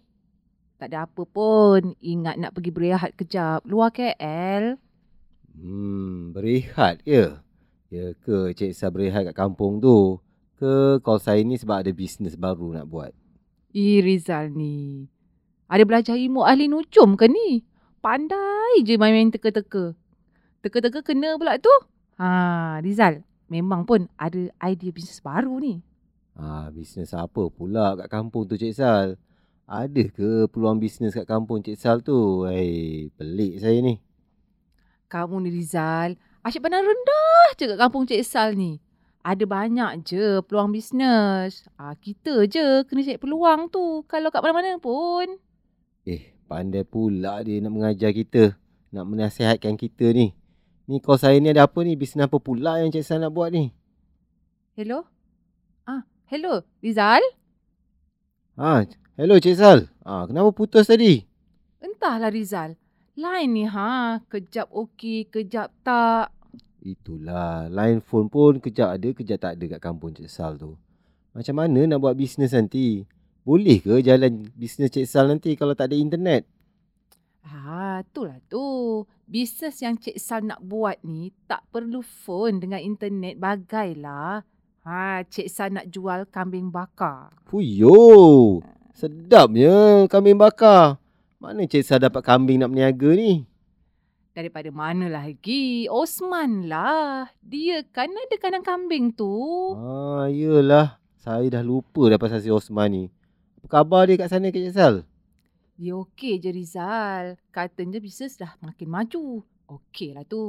Tak 0.79 0.95
ada 0.95 1.03
apa 1.03 1.27
pun. 1.27 1.99
Ingat 1.99 2.39
nak 2.39 2.55
pergi 2.55 2.71
berehat 2.71 3.11
kejap. 3.19 3.67
Luar 3.67 3.91
KL. 3.91 4.86
Hmm, 5.57 6.37
berehat 6.37 7.01
ke? 7.01 7.33
Ya 7.89 8.13
ke 8.13 8.53
Cik 8.53 8.77
Sal 8.77 8.93
berehat 8.93 9.25
kat 9.25 9.35
kampung 9.35 9.81
tu? 9.81 10.21
Ke 10.53 11.01
call 11.01 11.17
saya 11.17 11.41
ni 11.41 11.57
sebab 11.57 11.81
ada 11.81 11.89
bisnes 11.89 12.37
baru 12.37 12.77
nak 12.77 12.85
buat? 12.85 13.09
Ih 13.73 14.05
Rizal 14.05 14.53
ni. 14.53 15.09
Ada 15.65 15.81
belajar 15.83 16.13
ilmu 16.13 16.45
ahli 16.45 16.69
nucum 16.69 17.17
ke 17.17 17.25
ni? 17.25 17.65
Pandai 18.05 18.85
je 18.85 19.01
main-main 19.01 19.33
teka-teka. 19.33 19.97
Teka-teka 20.61 21.01
kena 21.01 21.41
pula 21.41 21.57
tu. 21.57 21.73
Ha, 22.21 22.77
Rizal. 22.85 23.25
Memang 23.49 23.87
pun 23.89 24.05
ada 24.19 24.53
idea 24.61 24.93
bisnes 24.93 25.23
baru 25.25 25.57
ni. 25.57 25.81
Ah, 26.37 26.69
bisnes 26.69 27.17
apa 27.17 27.49
pula 27.49 27.97
kat 27.97 28.07
kampung 28.13 28.45
tu 28.45 28.61
Cik 28.61 28.77
Sal? 28.77 29.17
Ada 29.65 30.03
ke 30.13 30.45
peluang 30.53 30.77
bisnes 30.77 31.17
kat 31.17 31.25
kampung 31.25 31.65
Cik 31.65 31.81
Sal 31.81 32.05
tu? 32.05 32.45
Hei, 32.45 33.09
pelik 33.17 33.57
saya 33.57 33.81
ni. 33.81 33.97
Kamu 35.07 35.39
ni 35.39 35.55
Rizal. 35.55 36.19
Asyik 36.43 36.67
pandang 36.67 36.83
rendah 36.83 37.55
je 37.55 37.63
kat 37.63 37.79
kampung 37.79 38.03
Cik 38.03 38.27
Sal 38.27 38.59
ni. 38.59 38.83
Ada 39.23 39.47
banyak 39.47 40.03
je 40.03 40.43
peluang 40.43 40.75
bisnes. 40.75 41.63
Ah, 41.79 41.95
kita 41.95 42.43
je 42.47 42.83
kena 42.83 43.03
cari 43.03 43.15
peluang 43.15 43.71
tu. 43.71 44.03
Kalau 44.03 44.27
kat 44.27 44.43
mana-mana 44.43 44.75
pun. 44.79 45.39
Eh, 46.03 46.35
pandai 46.51 46.83
pula 46.83 47.39
dia 47.39 47.63
nak 47.63 47.71
mengajar 47.71 48.11
kita. 48.11 48.59
Nak 48.91 49.05
menasihatkan 49.07 49.79
kita 49.79 50.11
ni. 50.11 50.35
Ni 50.87 50.99
call 50.99 51.19
saya 51.19 51.39
ni 51.39 51.51
ada 51.55 51.67
apa 51.67 51.79
ni? 51.87 51.95
Bisnes 51.95 52.27
apa 52.27 52.39
pula 52.39 52.83
yang 52.83 52.91
Cik 52.91 53.03
Sal 53.07 53.23
nak 53.23 53.31
buat 53.31 53.51
ni? 53.51 53.71
Hello? 54.75 55.07
Ah, 55.87 56.03
hello. 56.27 56.67
Rizal? 56.83 57.23
Ha, 58.59 58.83
hello 59.15 59.39
Cik 59.39 59.55
Sal. 59.55 59.87
Ah, 60.03 60.27
kenapa 60.27 60.51
putus 60.51 60.87
tadi? 60.87 61.23
Entahlah 61.79 62.27
Rizal. 62.27 62.75
Line 63.17 63.49
ni 63.49 63.65
ha. 63.65 64.21
Kejap 64.29 64.69
okey, 64.69 65.25
kejap 65.33 65.73
tak. 65.81 66.29
Itulah, 66.85 67.65
line 67.65 67.97
phone 67.97 68.29
pun 68.29 68.61
kejap 68.61 68.93
ada, 68.93 69.09
kejap 69.09 69.41
tak 69.41 69.57
ada 69.57 69.65
kat 69.73 69.81
kampung 69.81 70.13
Cik 70.13 70.29
Sal 70.29 70.53
tu. 70.61 70.77
Macam 71.33 71.57
mana 71.57 71.89
nak 71.89 71.97
buat 71.97 72.13
bisnes 72.13 72.53
nanti? 72.53 73.09
Boleh 73.41 73.81
ke 73.81 74.05
jalan 74.05 74.45
bisnes 74.53 74.93
Cik 74.93 75.09
Sal 75.09 75.33
nanti 75.33 75.57
kalau 75.57 75.73
tak 75.73 75.89
ada 75.89 75.97
internet? 75.97 76.45
Ah, 77.41 78.05
itulah 78.05 78.37
tu. 78.45 79.01
Bisnes 79.25 79.81
yang 79.81 79.97
Cik 79.97 80.21
Sal 80.21 80.45
nak 80.45 80.61
buat 80.61 81.01
ni 81.01 81.33
tak 81.49 81.65
perlu 81.73 82.05
phone 82.05 82.61
dengan 82.61 82.77
internet 82.77 83.41
bagailah. 83.41 84.45
Ha, 84.85 85.25
Cik 85.25 85.49
Sal 85.49 85.73
nak 85.73 85.89
jual 85.89 86.29
kambing 86.29 86.69
bakar. 86.69 87.33
Fuyo, 87.49 88.61
sedapnya 88.93 90.05
kambing 90.05 90.37
bakar. 90.37 91.01
Mana 91.37 91.69
Cik 91.69 91.85
Sal 91.85 92.01
dapat 92.01 92.25
kambing 92.25 92.57
nak 92.57 92.73
berniaga 92.73 93.13
ni? 93.13 93.45
Daripada 94.33 94.73
mana 94.73 95.05
lagi? 95.05 95.85
Osman 95.85 96.65
lah. 96.65 97.29
Dia 97.45 97.85
kan 97.93 98.09
ada 98.09 98.35
kandang 98.41 98.65
kambing 98.65 99.13
tu. 99.13 99.29
Ah, 99.77 100.25
yelah. 100.33 100.97
Saya 101.21 101.45
dah 101.53 101.61
lupa 101.61 102.09
dah 102.09 102.17
pasal 102.17 102.41
si 102.41 102.49
Osman 102.49 102.89
ni. 102.89 103.03
Apa 103.61 103.69
khabar 103.69 104.09
dia 104.09 104.17
kat 104.17 104.33
sana 104.33 104.49
Cik 104.49 104.73
Sal? 104.73 105.05
Dia 105.77 105.93
okey 105.93 106.41
je 106.41 106.49
Rizal. 106.49 107.37
Katanya 107.53 108.01
bisnes 108.01 108.33
dah 108.33 108.57
makin 108.57 108.89
maju. 108.89 109.45
Okey 109.69 110.17
lah 110.17 110.25
tu. 110.25 110.41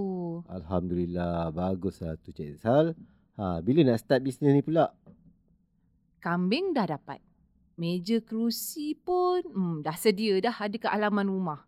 Alhamdulillah. 0.49 1.53
Baguslah 1.53 2.17
tu 2.17 2.33
Cik 2.33 2.65
Sal. 2.65 2.97
Ha, 3.37 3.61
bila 3.61 3.85
nak 3.85 4.01
start 4.01 4.25
bisnes 4.25 4.57
ni 4.57 4.65
pula? 4.65 4.89
Kambing 6.25 6.73
dah 6.73 6.89
dapat. 6.89 7.28
Meja 7.79 8.19
kerusi 8.19 8.99
pun 8.99 9.39
hmm, 9.47 9.87
dah 9.87 9.95
sedia 9.95 10.35
dah 10.43 10.51
ada 10.51 10.75
kat 10.75 10.91
halaman 10.91 11.31
rumah. 11.31 11.63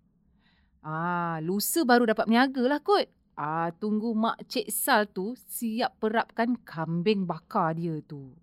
Ah, 0.82 1.38
lusa 1.38 1.86
baru 1.86 2.02
dapat 2.02 2.26
berniaga 2.26 2.66
lah 2.66 2.82
kot. 2.82 3.06
Ah, 3.38 3.70
tunggu 3.78 4.10
mak 4.10 4.42
Cik 4.50 4.74
Sal 4.74 5.06
tu 5.06 5.38
siap 5.46 6.02
perapkan 6.02 6.58
kambing 6.66 7.30
bakar 7.30 7.78
dia 7.78 8.02
tu. 8.02 8.34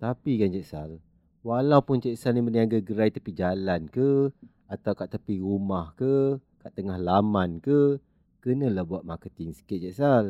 Tapi 0.00 0.40
kan 0.40 0.56
Cik 0.56 0.66
Sal, 0.66 0.90
walaupun 1.44 2.00
Cik 2.00 2.16
Sal 2.16 2.32
ni 2.32 2.40
berniaga 2.40 2.80
gerai 2.80 3.12
tepi 3.12 3.36
jalan 3.36 3.92
ke, 3.92 4.32
atau 4.72 4.92
kat 4.96 5.12
tepi 5.12 5.36
rumah 5.44 5.92
ke, 5.94 6.40
kat 6.64 6.72
tengah 6.72 6.96
laman 6.96 7.60
ke, 7.60 8.00
kenalah 8.40 8.88
buat 8.88 9.04
marketing 9.04 9.52
sikit 9.52 9.78
Cik 9.84 9.94
Sal. 9.94 10.26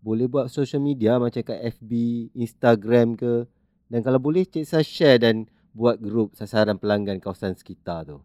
Boleh 0.00 0.26
buat 0.26 0.48
social 0.48 0.80
media 0.80 1.20
macam 1.20 1.44
kat 1.44 1.60
FB, 1.76 1.92
Instagram 2.34 3.20
ke. 3.20 3.46
Dan 3.92 4.00
kalau 4.00 4.16
boleh 4.16 4.48
Cik 4.48 4.64
Sal 4.64 4.82
share 4.82 5.20
dan 5.20 5.44
buat 5.72 5.96
grup 5.96 6.36
sasaran 6.36 6.76
pelanggan 6.76 7.16
kawasan 7.16 7.56
sekitar 7.56 8.04
tu. 8.04 8.20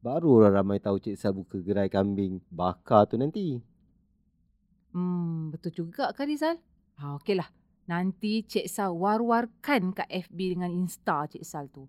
Baru 0.00 0.40
orang 0.40 0.64
ramai 0.64 0.78
tahu 0.80 0.96
Cik 0.96 1.16
Sal 1.20 1.36
buka 1.36 1.60
gerai 1.60 1.92
kambing 1.92 2.40
bakar 2.48 3.04
tu 3.04 3.20
nanti. 3.20 3.60
Hmm, 4.96 5.52
betul 5.52 5.84
juga 5.84 6.10
kan 6.16 6.24
Rizal? 6.24 6.56
Ha, 6.96 7.20
okeylah. 7.20 7.50
Nanti 7.88 8.40
Cik 8.46 8.66
Sal 8.68 8.96
war-warkan 8.96 9.92
kat 9.92 10.08
FB 10.08 10.56
dengan 10.56 10.72
Insta 10.72 11.28
Cik 11.28 11.44
Sal 11.44 11.68
tu. 11.68 11.84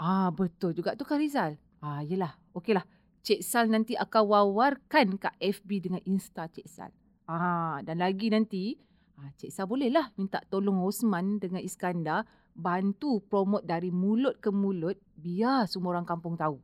Ah, 0.00 0.32
betul 0.32 0.72
juga 0.72 0.96
tu 0.96 1.04
kan 1.04 1.20
Rizal? 1.20 1.60
Ah, 1.84 2.00
yelah. 2.00 2.32
Okeylah. 2.56 2.86
Cik 3.20 3.44
Sal 3.44 3.68
nanti 3.68 3.92
akan 3.92 4.24
war-warkan 4.24 5.20
kat 5.20 5.36
FB 5.36 5.70
dengan 5.84 6.00
Insta 6.08 6.48
Cik 6.48 6.64
Sal. 6.64 6.92
Ah, 7.28 7.84
dan 7.84 8.00
lagi 8.00 8.32
nanti, 8.32 8.80
ah, 9.20 9.28
Cik 9.36 9.52
Sal 9.52 9.68
bolehlah 9.68 10.08
minta 10.16 10.40
tolong 10.48 10.80
Osman 10.80 11.36
dengan 11.36 11.60
Iskandar 11.60 12.24
bantu 12.60 13.24
promote 13.24 13.64
dari 13.64 13.88
mulut 13.88 14.36
ke 14.36 14.52
mulut 14.52 15.00
biar 15.16 15.64
semua 15.64 15.96
orang 15.96 16.04
kampung 16.04 16.36
tahu. 16.36 16.60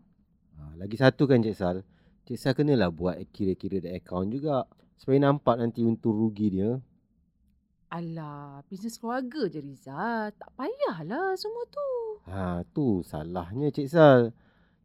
Ha, 0.60 0.76
lagi 0.76 1.00
satu 1.00 1.24
kan 1.24 1.40
Cik 1.40 1.56
Sal, 1.56 1.80
Cik 2.28 2.36
Sal 2.36 2.52
kenalah 2.52 2.92
buat 2.92 3.16
kira-kira 3.32 3.80
the 3.80 3.96
account 3.96 4.28
juga. 4.36 4.68
Supaya 4.96 5.28
nampak 5.28 5.60
nanti 5.60 5.84
untung 5.84 6.16
rugi 6.16 6.56
dia. 6.56 6.80
Alah, 7.92 8.64
bisnes 8.66 8.96
keluarga 8.96 9.44
je 9.46 9.60
Rizal. 9.60 10.32
Tak 10.32 10.50
payahlah 10.56 11.36
semua 11.36 11.64
tu. 11.68 11.90
Ha, 12.26 12.64
tu 12.72 13.04
salahnya 13.04 13.68
Cik 13.68 13.88
Sal. 13.92 14.32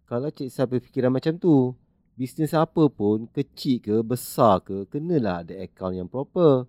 Kalau 0.05 0.27
Cik 0.27 0.51
Sal 0.51 0.67
berfikiran 0.67 1.15
macam 1.15 1.39
tu, 1.39 1.73
bisnes 2.19 2.51
apa 2.51 2.91
pun, 2.91 3.25
kecil 3.31 3.79
ke, 3.79 3.95
besar 4.03 4.61
ke, 4.61 4.85
kenalah 4.91 5.47
ada 5.47 5.55
account 5.63 5.95
yang 5.95 6.11
proper. 6.11 6.67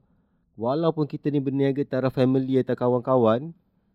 Walaupun 0.55 1.11
kita 1.11 1.29
ni 1.29 1.43
berniaga 1.43 1.83
taraf 1.83 2.15
family 2.15 2.63
atau 2.63 2.79
kawan-kawan, 2.79 3.51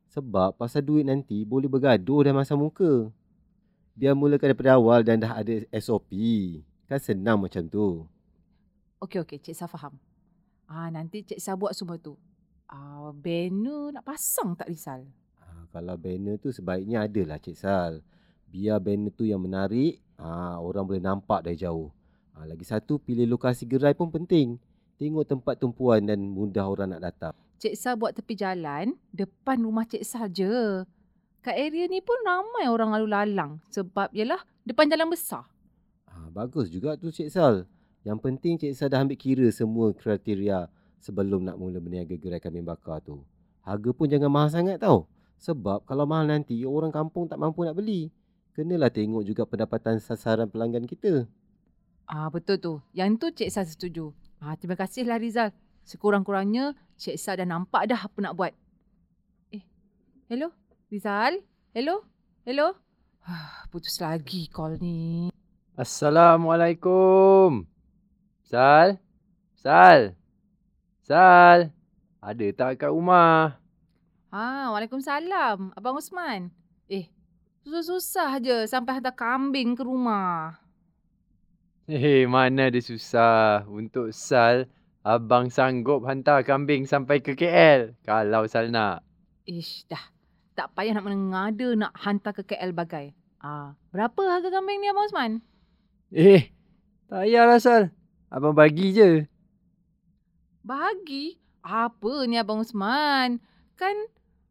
sebab 0.07 0.55
pasal 0.55 0.83
duit 0.83 1.03
nanti 1.03 1.43
boleh 1.43 1.67
bergaduh 1.67 2.23
dan 2.23 2.33
masa 2.35 2.55
muka. 2.55 3.11
Biar 3.97 4.13
mulakan 4.13 4.53
daripada 4.53 4.77
awal 4.77 5.01
dan 5.01 5.19
dah 5.19 5.41
ada 5.41 5.65
SOP. 5.73 6.13
Kan 6.85 7.01
senang 7.01 7.41
macam 7.41 7.65
tu. 7.65 8.05
Okey, 9.01 9.21
okey. 9.25 9.37
Cik 9.41 9.55
Sal 9.57 9.69
faham. 9.69 9.97
Ah, 10.69 10.87
nanti 10.93 11.25
Cik 11.25 11.41
Sal 11.41 11.57
buat 11.57 11.73
semua 11.73 11.97
tu. 11.97 12.13
Ah, 12.69 13.09
banner 13.09 13.95
nak 13.95 14.05
pasang 14.05 14.53
tak 14.53 14.69
Rizal? 14.69 15.07
Ha, 15.41 15.71
kalau 15.73 15.95
banner 15.97 16.37
tu 16.37 16.53
sebaiknya 16.53 17.09
adalah 17.09 17.41
Cik 17.41 17.57
Sal. 17.57 18.05
Biar 18.47 18.77
banner 18.79 19.11
tu 19.11 19.25
yang 19.25 19.41
menarik, 19.41 19.99
ha, 20.21 20.61
orang 20.61 20.85
boleh 20.85 21.03
nampak 21.03 21.43
dari 21.43 21.57
jauh. 21.57 21.89
Ha, 22.37 22.45
lagi 22.45 22.63
satu, 22.63 23.01
pilih 23.01 23.25
lokasi 23.25 23.65
gerai 23.65 23.97
pun 23.97 24.13
penting. 24.13 24.61
Tengok 25.01 25.25
tempat 25.25 25.57
tumpuan 25.57 26.05
dan 26.05 26.21
mudah 26.21 26.69
orang 26.69 26.93
nak 26.93 27.01
datang. 27.01 27.35
Cik 27.57 27.73
Sal 27.73 27.97
buat 27.97 28.13
tepi 28.13 28.37
jalan, 28.37 28.93
depan 29.09 29.57
rumah 29.65 29.89
Cik 29.89 30.05
Sal 30.05 30.29
je. 30.29 30.85
Kat 31.41 31.57
area 31.57 31.89
ni 31.89 32.05
pun 32.05 32.13
ramai 32.21 32.69
orang 32.69 32.93
lalu 32.93 33.07
lalang. 33.09 33.57
Sebab 33.73 34.13
yelah, 34.13 34.37
depan 34.61 34.85
jalan 34.85 35.09
besar. 35.09 35.49
Ha, 36.05 36.29
bagus 36.29 36.69
juga 36.69 36.93
tu 36.93 37.09
Cik 37.09 37.33
Sal. 37.33 37.65
Yang 38.05 38.19
penting 38.21 38.53
Cik 38.61 38.77
Sal 38.77 38.93
dah 38.93 39.01
ambil 39.01 39.17
kira 39.17 39.49
semua 39.49 39.89
kriteria 39.89 40.69
sebelum 41.01 41.49
nak 41.49 41.57
mula 41.57 41.81
berniaga 41.81 42.13
gerai 42.13 42.37
kambing 42.37 42.61
bakar 42.61 43.01
tu. 43.01 43.25
Harga 43.65 43.89
pun 43.89 44.05
jangan 44.05 44.29
mahal 44.29 44.53
sangat 44.53 44.77
tau. 44.77 45.09
Sebab 45.41 45.81
kalau 45.89 46.05
mahal 46.05 46.29
nanti, 46.29 46.61
orang 46.61 46.93
kampung 46.93 47.25
tak 47.25 47.41
mampu 47.41 47.65
nak 47.65 47.73
beli. 47.73 48.13
Kenalah 48.53 48.93
tengok 48.93 49.25
juga 49.25 49.49
pendapatan 49.49 49.97
sasaran 49.97 50.45
pelanggan 50.45 50.85
kita. 50.85 51.25
Ah 52.05 52.29
betul 52.29 52.61
tu. 52.61 52.73
Yang 52.93 53.09
tu 53.17 53.27
Cik 53.41 53.49
Sal 53.49 53.65
setuju. 53.65 54.13
Ah 54.37 54.53
terima 54.53 54.77
kasihlah 54.77 55.17
Rizal. 55.17 55.49
Sekurang-kurangnya 55.87 56.77
Cik 56.97 57.13
Sal 57.21 57.37
dah 57.37 57.45
nampak 57.45 57.85
dah 57.85 58.09
apa 58.09 58.17
nak 58.25 58.33
buat. 58.33 58.53
Eh, 59.53 59.61
hello? 60.33 60.49
Rizal? 60.89 61.45
Hello? 61.69 62.01
Hello? 62.41 62.73
Ah, 63.21 63.69
putus 63.69 64.01
lagi 64.01 64.49
call 64.49 64.81
ni. 64.81 65.29
Assalamualaikum. 65.77 67.69
Sal? 68.41 68.97
Sal? 69.53 70.17
Sal? 71.05 71.69
Ada 72.17 72.45
tak 72.57 72.81
kat 72.81 72.89
rumah? 72.89 73.61
Ah, 74.33 74.73
Waalaikumsalam. 74.73 75.77
Abang 75.77 76.01
Osman. 76.01 76.49
Eh, 76.89 77.13
susah-susah 77.61 78.41
je 78.41 78.57
sampai 78.65 78.97
hantar 78.97 79.13
kambing 79.13 79.77
ke 79.77 79.85
rumah. 79.85 80.57
Eh, 81.85 82.25
mana 82.25 82.73
ada 82.73 82.81
susah. 82.81 83.69
Untuk 83.69 84.09
Sal, 84.17 84.65
abang 85.07 85.47
sanggup 85.47 86.03
hantar 86.03 86.43
kambing 86.43 86.83
sampai 86.83 87.23
ke 87.23 87.31
KL. 87.39 87.95
Kalau 88.03 88.43
Sal 88.51 88.67
nak. 88.75 89.07
Ish, 89.47 89.87
dah. 89.87 90.11
Tak 90.51 90.75
payah 90.75 90.99
nak 90.99 91.07
mengada 91.07 91.67
nak 91.79 91.95
hantar 91.95 92.35
ke 92.35 92.43
KL 92.43 92.75
bagai. 92.75 93.15
Ah, 93.39 93.79
berapa 93.95 94.19
harga 94.27 94.51
kambing 94.51 94.83
ni 94.83 94.91
Abang 94.91 95.07
Osman? 95.07 95.31
Eh, 96.11 96.51
tak 97.07 97.23
payahlah 97.23 97.61
Sal. 97.63 97.95
Abang 98.27 98.51
bagi 98.51 98.91
je. 98.91 99.23
Bagi? 100.67 101.39
Apa 101.63 102.27
ni 102.27 102.35
Abang 102.35 102.59
Usman? 102.59 103.39
Kan 103.79 103.95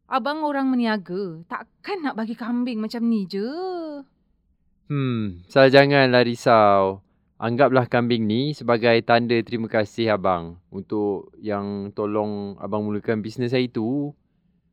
abang 0.09 0.41
orang 0.41 0.73
meniaga. 0.73 1.45
Takkan 1.45 2.01
nak 2.01 2.17
bagi 2.17 2.33
kambing 2.33 2.81
macam 2.81 3.05
ni 3.05 3.29
je. 3.29 3.45
Hmm, 4.89 5.45
Sal 5.51 5.69
janganlah 5.69 6.25
risau. 6.25 7.05
Anggaplah 7.37 7.85
kambing 7.85 8.25
ni 8.25 8.57
sebagai 8.57 8.97
tanda 9.05 9.37
terima 9.45 9.69
kasih 9.69 10.09
abang 10.09 10.57
untuk 10.73 11.29
yang 11.37 11.93
tolong 11.93 12.57
abang 12.57 12.81
mulakan 12.81 13.21
bisnes 13.21 13.53
hari 13.53 13.69
tu. 13.69 14.09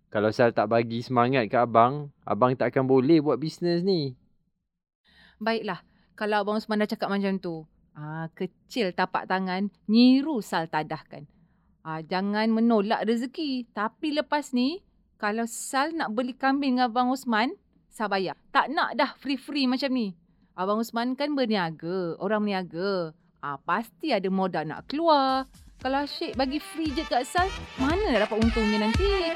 Kalau 0.09 0.33
Sal 0.33 0.57
tak 0.57 0.73
bagi 0.73 1.05
semangat 1.05 1.53
ke 1.53 1.61
abang, 1.61 2.09
abang 2.25 2.57
tak 2.57 2.73
akan 2.73 2.89
boleh 2.89 3.21
buat 3.21 3.37
bisnes 3.37 3.85
ni. 3.85 4.17
Baiklah, 5.37 5.85
kalau 6.17 6.41
Abang 6.41 6.57
Usman 6.57 6.81
dah 6.81 6.89
cakap 6.89 7.13
macam 7.13 7.37
tu. 7.37 7.69
Ah, 7.93 8.33
kecil 8.33 8.97
tapak 8.97 9.29
tangan, 9.29 9.69
nyiru 9.85 10.41
Sal 10.41 10.65
tadahkan. 10.65 11.29
Ah, 11.85 12.01
jangan 12.01 12.49
menolak 12.49 13.05
rezeki. 13.05 13.69
Tapi 13.77 14.17
lepas 14.17 14.57
ni, 14.57 14.81
kalau 15.21 15.45
Sal 15.45 15.93
nak 15.93 16.17
beli 16.17 16.33
kambing 16.33 16.81
dengan 16.81 16.89
Abang 16.89 17.13
Usman, 17.13 17.61
Sal 17.93 18.09
bayar. 18.09 18.41
Tak 18.57 18.73
nak 18.73 18.97
dah 18.97 19.13
free-free 19.21 19.69
macam 19.69 19.93
ni. 19.93 20.17
Abang 20.55 20.79
Usman 20.79 21.19
kan 21.19 21.35
berniaga, 21.35 22.15
orang 22.23 22.47
berniaga. 22.47 23.11
Ah, 23.43 23.59
pasti 23.59 24.15
ada 24.15 24.31
modal 24.31 24.63
nak 24.63 24.87
keluar. 24.87 25.51
Kalau 25.83 26.07
Syed 26.07 26.39
bagi 26.39 26.63
free 26.63 26.95
je 26.95 27.03
kat 27.11 27.27
Sal, 27.27 27.51
mana 27.75 28.15
nak 28.15 28.31
dapat 28.31 28.39
untungnya 28.39 28.87
nanti? 28.87 29.35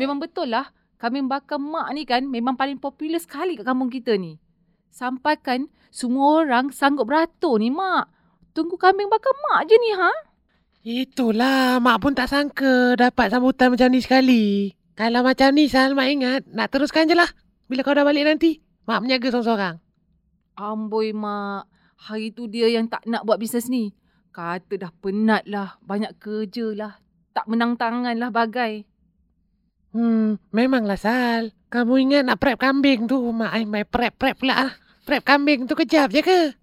Memang 0.00 0.16
betul 0.24 0.48
lah, 0.48 0.72
kambing 0.96 1.28
bakar 1.28 1.60
mak 1.60 1.92
ni 1.92 2.08
kan 2.08 2.24
memang 2.24 2.56
paling 2.56 2.80
popular 2.80 3.20
sekali 3.20 3.60
kat 3.60 3.68
kampung 3.68 3.92
kita 3.92 4.16
ni. 4.16 4.40
Sampai 4.88 5.36
kan 5.36 5.68
semua 5.92 6.48
orang 6.48 6.72
sanggup 6.72 7.12
beratur 7.12 7.60
ni 7.60 7.68
mak. 7.68 8.08
Tunggu 8.50 8.74
kambing 8.74 9.06
bakar 9.06 9.30
mak 9.46 9.70
je 9.70 9.76
ni 9.78 9.90
ha? 9.94 10.12
Itulah, 10.80 11.76
mak 11.78 12.00
pun 12.00 12.16
tak 12.16 12.32
sangka 12.32 12.96
dapat 12.96 13.28
sambutan 13.28 13.70
macam 13.70 13.92
ni 13.92 14.00
sekali. 14.00 14.44
Kalau 14.96 15.20
macam 15.20 15.52
ni, 15.52 15.68
Sal, 15.68 15.92
mak 15.92 16.08
ingat 16.08 16.48
nak 16.50 16.72
teruskan 16.72 17.04
je 17.04 17.12
lah. 17.12 17.28
Bila 17.68 17.84
kau 17.84 17.92
dah 17.92 18.04
balik 18.04 18.24
nanti, 18.24 18.64
mak 18.88 19.04
menjaga 19.04 19.28
seorang-seorang. 19.28 19.76
Amboi 20.56 21.12
mak, 21.12 21.68
hari 22.00 22.32
tu 22.32 22.48
dia 22.48 22.68
yang 22.68 22.88
tak 22.88 23.04
nak 23.04 23.28
buat 23.28 23.36
bisnes 23.36 23.68
ni. 23.68 23.92
Kata 24.32 24.76
dah 24.80 24.92
penat 25.04 25.44
lah. 25.44 25.76
Banyak 25.84 26.16
kerja 26.16 26.72
lah. 26.72 26.92
Tak 27.36 27.46
menang 27.46 27.76
tangan 27.76 28.16
lah 28.16 28.32
bagai. 28.32 28.84
Hmm, 29.92 30.38
memanglah 30.54 30.98
Sal. 30.98 31.50
Kamu 31.70 31.94
ingat 31.98 32.22
nak 32.26 32.38
prep 32.40 32.58
kambing 32.58 33.04
tu. 33.04 33.20
Mak 33.30 33.50
ai 33.52 33.64
mai 33.66 33.84
prep-prep 33.84 34.36
pula 34.38 34.54
ah. 34.68 34.72
Prep 35.04 35.22
kambing 35.24 35.66
tu 35.66 35.74
kejap 35.74 36.12
je 36.14 36.22
ke? 36.22 36.59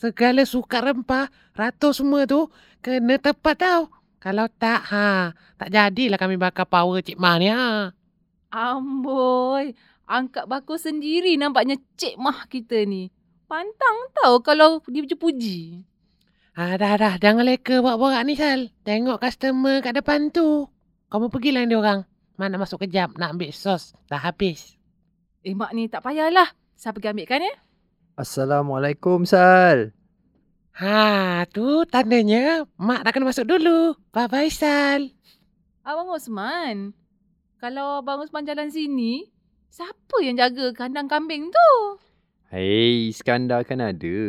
Segala 0.00 0.48
suka 0.48 0.80
rempah, 0.80 1.28
ratus 1.52 2.00
semua 2.00 2.24
tu 2.24 2.48
kena 2.80 3.20
tepat 3.20 3.60
tau. 3.60 3.92
Kalau 4.16 4.48
tak, 4.48 4.80
ha, 4.88 5.36
tak 5.60 5.68
jadilah 5.68 6.16
kami 6.16 6.40
bakar 6.40 6.64
power 6.64 7.04
Cik 7.04 7.20
Ma 7.20 7.36
ni 7.36 7.52
ha. 7.52 7.92
Amboi. 8.48 9.76
Angkat 10.08 10.48
bakul 10.48 10.80
sendiri 10.80 11.36
nampaknya 11.36 11.76
Cik 12.00 12.16
Mah 12.16 12.48
kita 12.48 12.80
ni. 12.88 13.12
Pantang 13.44 14.08
tau 14.16 14.40
kalau 14.40 14.80
dipuji-puji. 14.88 15.84
Ah, 16.56 16.80
dah, 16.80 16.96
dah. 16.96 17.14
Jangan 17.20 17.44
leka 17.44 17.84
borak-borak 17.84 18.24
ni, 18.24 18.40
Sal. 18.40 18.72
Tengok 18.88 19.20
customer 19.20 19.84
kat 19.84 20.00
depan 20.00 20.32
tu. 20.32 20.64
Kamu 21.12 21.28
pergi 21.28 21.52
lain 21.52 21.68
dia 21.68 21.76
orang. 21.76 22.00
Mana 22.40 22.56
masuk 22.56 22.88
kejap 22.88 23.12
nak 23.20 23.36
ambil 23.36 23.52
sos. 23.52 23.92
Dah 24.08 24.16
habis. 24.16 24.80
Eh 25.44 25.52
mak 25.52 25.76
ni 25.76 25.92
tak 25.92 26.00
payahlah. 26.00 26.48
Saya 26.72 26.96
pergi 26.96 27.12
ambilkan 27.12 27.44
ya. 27.44 27.52
Assalamualaikum 28.20 29.24
Sal. 29.24 29.96
Ha, 30.76 31.48
tu 31.48 31.88
tandanya 31.88 32.68
mak 32.76 33.00
dah 33.00 33.16
kena 33.16 33.32
masuk 33.32 33.48
dulu. 33.48 33.96
Bye-bye, 34.12 34.52
Sal. 34.52 35.08
Abang 35.80 36.12
Osman. 36.12 36.92
Kalau 37.56 38.04
Abang 38.04 38.20
Osman 38.20 38.44
jalan 38.44 38.68
sini, 38.68 39.24
siapa 39.72 40.20
yang 40.20 40.36
jaga 40.36 40.68
kandang 40.76 41.08
kambing 41.08 41.48
tu? 41.48 41.72
Hei, 42.52 43.08
Iskandar 43.08 43.64
kan 43.64 43.80
ada. 43.80 44.20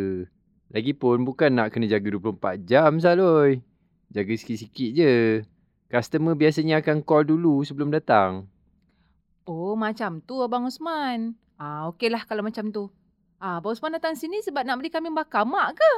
Lagipun 0.72 1.28
bukan 1.28 1.52
nak 1.52 1.76
kena 1.76 1.92
jaga 1.92 2.16
24 2.16 2.64
jam 2.64 2.96
Saloi. 2.96 3.60
Jaga 4.08 4.32
sikit-sikit 4.32 4.90
je. 4.96 5.14
Customer 5.92 6.40
biasanya 6.40 6.80
akan 6.80 7.04
call 7.04 7.28
dulu 7.28 7.60
sebelum 7.68 7.92
datang. 7.92 8.48
Oh, 9.44 9.76
macam 9.76 10.24
tu 10.24 10.40
Abang 10.40 10.64
Osman. 10.64 11.36
Ah, 11.60 11.92
okeylah 11.92 12.24
kalau 12.24 12.40
macam 12.40 12.72
tu. 12.72 12.88
Ah, 13.42 13.58
Abang 13.58 13.74
Osman 13.74 13.98
datang 13.98 14.14
sini 14.14 14.38
sebab 14.46 14.62
nak 14.62 14.78
beli 14.78 14.94
kambing 14.94 15.18
bakar 15.18 15.50
mak 15.50 15.74
ke? 15.74 15.94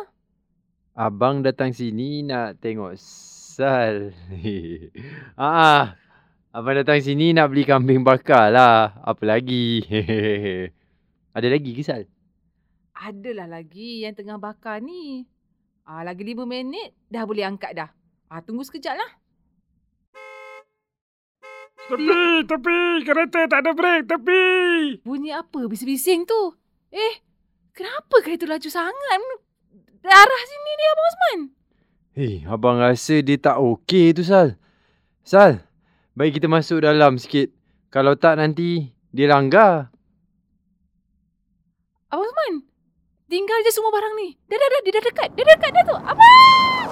Abang 0.95 1.43
datang 1.43 1.75
sini 1.75 2.23
nak 2.23 2.63
tengok 2.63 2.95
Sal. 2.95 4.15
ah, 5.35 5.91
abang 6.55 6.79
datang 6.79 7.03
sini 7.03 7.35
nak 7.35 7.51
beli 7.51 7.67
kambing 7.67 7.99
bakar 7.99 8.47
lah. 8.47 8.95
Apa 9.03 9.27
lagi? 9.27 9.83
ada 11.35 11.47
lagi 11.51 11.75
ke 11.75 11.83
Sal? 11.83 12.07
Adalah 12.95 13.59
lagi 13.59 14.07
yang 14.07 14.15
tengah 14.15 14.39
bakar 14.39 14.79
ni. 14.79 15.27
Ah, 15.83 15.99
lagi 16.07 16.23
lima 16.23 16.47
minit 16.47 16.95
dah 17.11 17.27
boleh 17.27 17.43
angkat 17.43 17.75
dah. 17.75 17.91
Ah, 18.31 18.39
tunggu 18.39 18.63
sekejap 18.63 18.95
lah. 18.95 19.11
Tepi, 21.91 22.47
tepi. 22.47 22.79
Kereta 23.03 23.51
tak 23.51 23.67
ada 23.67 23.75
brek. 23.75 24.07
Tepi. 24.07 24.43
Bunyi 25.03 25.35
apa 25.35 25.67
bising-bising 25.67 26.23
tu? 26.23 26.55
Eh, 26.87 27.32
kenapa 27.73 28.15
kereta 28.21 28.45
laju 28.45 28.69
sangat? 28.69 29.19
Arah 30.03 30.43
sini 30.45 30.71
ni 30.77 30.85
Abang 30.85 31.07
Osman. 31.09 31.39
Hei, 32.13 32.33
abang 32.45 32.77
rasa 32.77 33.25
dia 33.25 33.41
tak 33.41 33.57
okey 33.57 34.13
tu 34.13 34.21
Sal. 34.21 34.53
Sal, 35.25 35.65
baik 36.13 36.37
kita 36.37 36.45
masuk 36.45 36.85
dalam 36.85 37.17
sikit. 37.17 37.49
Kalau 37.89 38.13
tak 38.13 38.37
nanti 38.37 38.93
dia 39.09 39.25
langgar. 39.31 39.89
Abang 42.13 42.29
Osman, 42.29 42.53
tinggal 43.25 43.59
je 43.65 43.73
semua 43.73 43.89
barang 43.89 44.13
ni. 44.21 44.37
Dah, 44.45 44.57
dah, 44.59 44.69
dah. 44.69 44.81
Dia 44.85 44.93
dah 44.93 45.03
dekat. 45.09 45.29
Dia 45.33 45.43
dah 45.43 45.55
dekat 45.57 45.71
dah 45.73 45.83
tu. 45.89 45.95
Abang! 45.97 46.82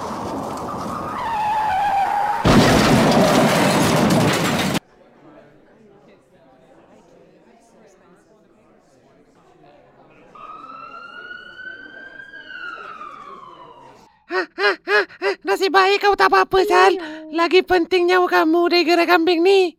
Ha, 14.62 14.78
ha, 14.78 14.78
ha, 14.78 15.00
ha. 15.02 15.30
Nasib 15.42 15.74
baik 15.74 16.06
kau 16.06 16.14
tak 16.14 16.30
apa-apa, 16.30 16.62
Sal. 16.62 16.94
Lagi 17.34 17.66
penting 17.66 18.06
nyawa 18.06 18.30
kamu 18.30 18.62
dari 18.70 18.86
gerai 18.86 19.10
kambing 19.10 19.42
ni. 19.42 19.74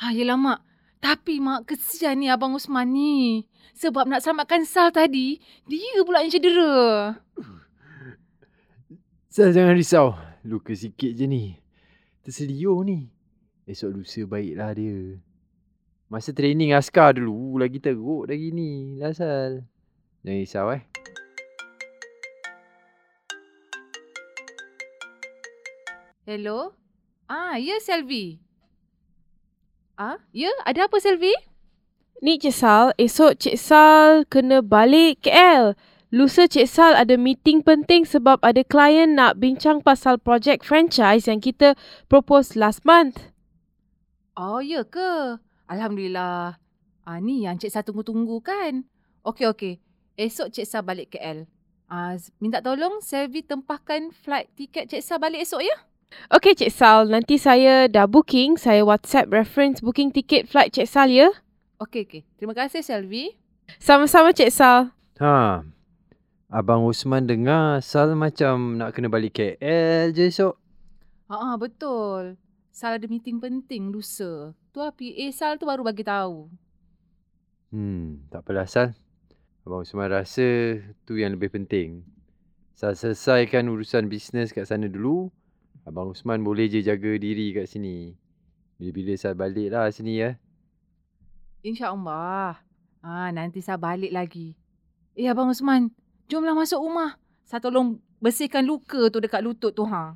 Ha, 0.00 0.16
yelah 0.16 0.40
mak. 0.40 0.64
Tapi 1.04 1.36
mak, 1.36 1.68
kesian 1.68 2.24
ni 2.24 2.32
Abang 2.32 2.56
Osman 2.56 2.88
ni. 2.88 3.44
Sebab 3.76 4.08
nak 4.08 4.24
selamatkan 4.24 4.64
Sal 4.64 4.88
tadi, 4.96 5.36
dia 5.68 6.00
pula 6.08 6.24
yang 6.24 6.32
cedera. 6.32 7.20
Sal 9.28 9.52
jangan 9.52 9.76
risau. 9.76 10.16
Luka 10.48 10.72
sikit 10.72 11.12
je 11.12 11.28
ni. 11.28 11.52
Terseliur 12.24 12.80
ni. 12.80 13.12
Esok 13.68 13.92
lusa 13.92 14.24
baiklah 14.24 14.72
dia. 14.72 15.20
Masa 16.08 16.32
training 16.32 16.72
askar 16.72 17.20
dulu 17.20 17.60
lagi 17.60 17.76
teruk 17.76 18.24
lagi 18.24 18.48
ni. 18.56 18.96
Lah 18.96 19.12
Sal. 19.12 19.68
Jangan 20.24 20.40
risau 20.40 20.72
eh. 20.72 20.82
Hello? 26.28 26.76
Ah, 27.24 27.56
ya 27.56 27.80
Selvi. 27.80 28.36
Ah, 29.96 30.20
ya? 30.28 30.52
Ada 30.68 30.84
apa 30.84 31.00
Selvi? 31.00 31.32
Ni 32.20 32.36
Cik 32.36 32.52
Sal, 32.52 32.92
esok 33.00 33.40
Cik 33.40 33.56
Sal 33.56 34.28
kena 34.28 34.60
balik 34.60 35.24
KL. 35.24 35.72
Lusa 36.12 36.44
Cik 36.44 36.68
Sal 36.68 37.00
ada 37.00 37.16
meeting 37.16 37.64
penting 37.64 38.04
sebab 38.04 38.44
ada 38.44 38.60
klien 38.60 39.16
nak 39.16 39.40
bincang 39.40 39.80
pasal 39.80 40.20
projek 40.20 40.60
franchise 40.68 41.32
yang 41.32 41.40
kita 41.40 41.72
propose 42.12 42.60
last 42.60 42.84
month. 42.84 43.32
Oh, 44.36 44.60
ya 44.60 44.84
ke? 44.84 45.40
Alhamdulillah. 45.64 46.60
Ah, 47.08 47.18
ni 47.24 47.48
yang 47.48 47.56
Cik 47.56 47.72
Sal 47.72 47.88
tunggu-tunggu 47.88 48.44
kan? 48.44 48.84
Okey, 49.24 49.48
okey. 49.48 49.74
Esok 50.20 50.52
Cik 50.52 50.68
Sal 50.68 50.84
balik 50.84 51.08
KL. 51.08 51.48
Ah, 51.88 52.20
minta 52.36 52.60
tolong 52.60 53.00
Selvi 53.00 53.40
tempahkan 53.40 54.12
flight 54.12 54.52
tiket 54.52 54.92
Cik 54.92 55.00
Sal 55.00 55.16
balik 55.16 55.40
esok 55.40 55.64
ya? 55.64 55.87
Okey 56.28 56.60
Cik 56.60 56.72
Sal, 56.76 57.08
nanti 57.08 57.40
saya 57.40 57.88
dah 57.88 58.04
booking. 58.04 58.60
Saya 58.60 58.84
WhatsApp 58.84 59.32
reference 59.32 59.80
booking 59.80 60.12
tiket 60.12 60.44
flight 60.44 60.76
Cik 60.76 60.84
Sal 60.84 61.08
ya. 61.08 61.32
Okey, 61.80 62.04
okey. 62.04 62.20
Terima 62.36 62.52
kasih 62.52 62.84
Selvi. 62.84 63.32
Sama-sama 63.80 64.36
Cik 64.36 64.52
Sal. 64.52 64.92
Ha. 65.24 65.64
Abang 66.52 66.84
Osman 66.84 67.24
dengar 67.24 67.80
Sal 67.80 68.12
macam 68.12 68.76
nak 68.76 68.92
kena 68.92 69.08
balik 69.08 69.40
KL 69.40 70.12
je 70.12 70.28
esok. 70.28 70.52
Ha, 71.32 71.32
ah, 71.32 71.54
betul. 71.56 72.36
Sal 72.76 73.00
ada 73.00 73.08
meeting 73.08 73.40
penting 73.40 73.88
lusa. 73.88 74.52
Tu 74.76 74.84
lah 74.84 74.92
PA 74.92 75.26
Sal 75.32 75.56
tu 75.56 75.64
baru 75.64 75.80
bagi 75.80 76.04
tahu. 76.04 76.44
Hmm, 77.72 78.28
tak 78.28 78.44
apalah 78.44 78.68
Sal. 78.68 78.92
Abang 79.64 79.80
Osman 79.80 80.12
rasa 80.12 80.76
tu 81.08 81.16
yang 81.16 81.40
lebih 81.40 81.56
penting. 81.56 82.04
Sal 82.76 82.92
selesaikan 83.00 83.64
urusan 83.72 84.12
bisnes 84.12 84.52
kat 84.52 84.68
sana 84.68 84.92
dulu. 84.92 85.32
Abang 85.88 86.12
Osman 86.12 86.44
boleh 86.44 86.68
je 86.68 86.84
jaga 86.84 87.16
diri 87.16 87.56
kat 87.56 87.64
sini. 87.64 88.12
Bila-bila 88.76 89.16
Sal 89.16 89.32
balik 89.32 89.72
lah 89.72 89.88
sini 89.88 90.20
ya. 90.20 90.36
InsyaAllah. 91.64 92.60
Ah, 93.00 93.28
nanti 93.32 93.64
Sal 93.64 93.80
balik 93.80 94.12
lagi. 94.12 94.52
Eh, 95.16 95.32
Abang 95.32 95.48
Osman. 95.48 95.88
Jomlah 96.28 96.52
masuk 96.52 96.84
rumah. 96.84 97.16
Sal 97.48 97.64
tolong 97.64 97.96
bersihkan 98.20 98.68
luka 98.68 99.08
tu 99.08 99.16
dekat 99.16 99.40
lutut 99.40 99.72
tu, 99.72 99.88
ha. 99.88 100.12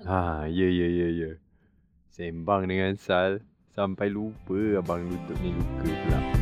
Ha, 0.00 0.48
ya, 0.48 0.64
ya, 0.64 0.88
ya, 0.88 1.08
ya. 1.12 1.30
Sembang 2.08 2.64
dengan 2.64 2.96
Sal. 2.96 3.44
Sampai 3.76 4.08
lupa 4.08 4.80
abang 4.80 5.04
lutut 5.04 5.36
ni 5.44 5.52
luka 5.52 5.92
pula. 5.92 6.35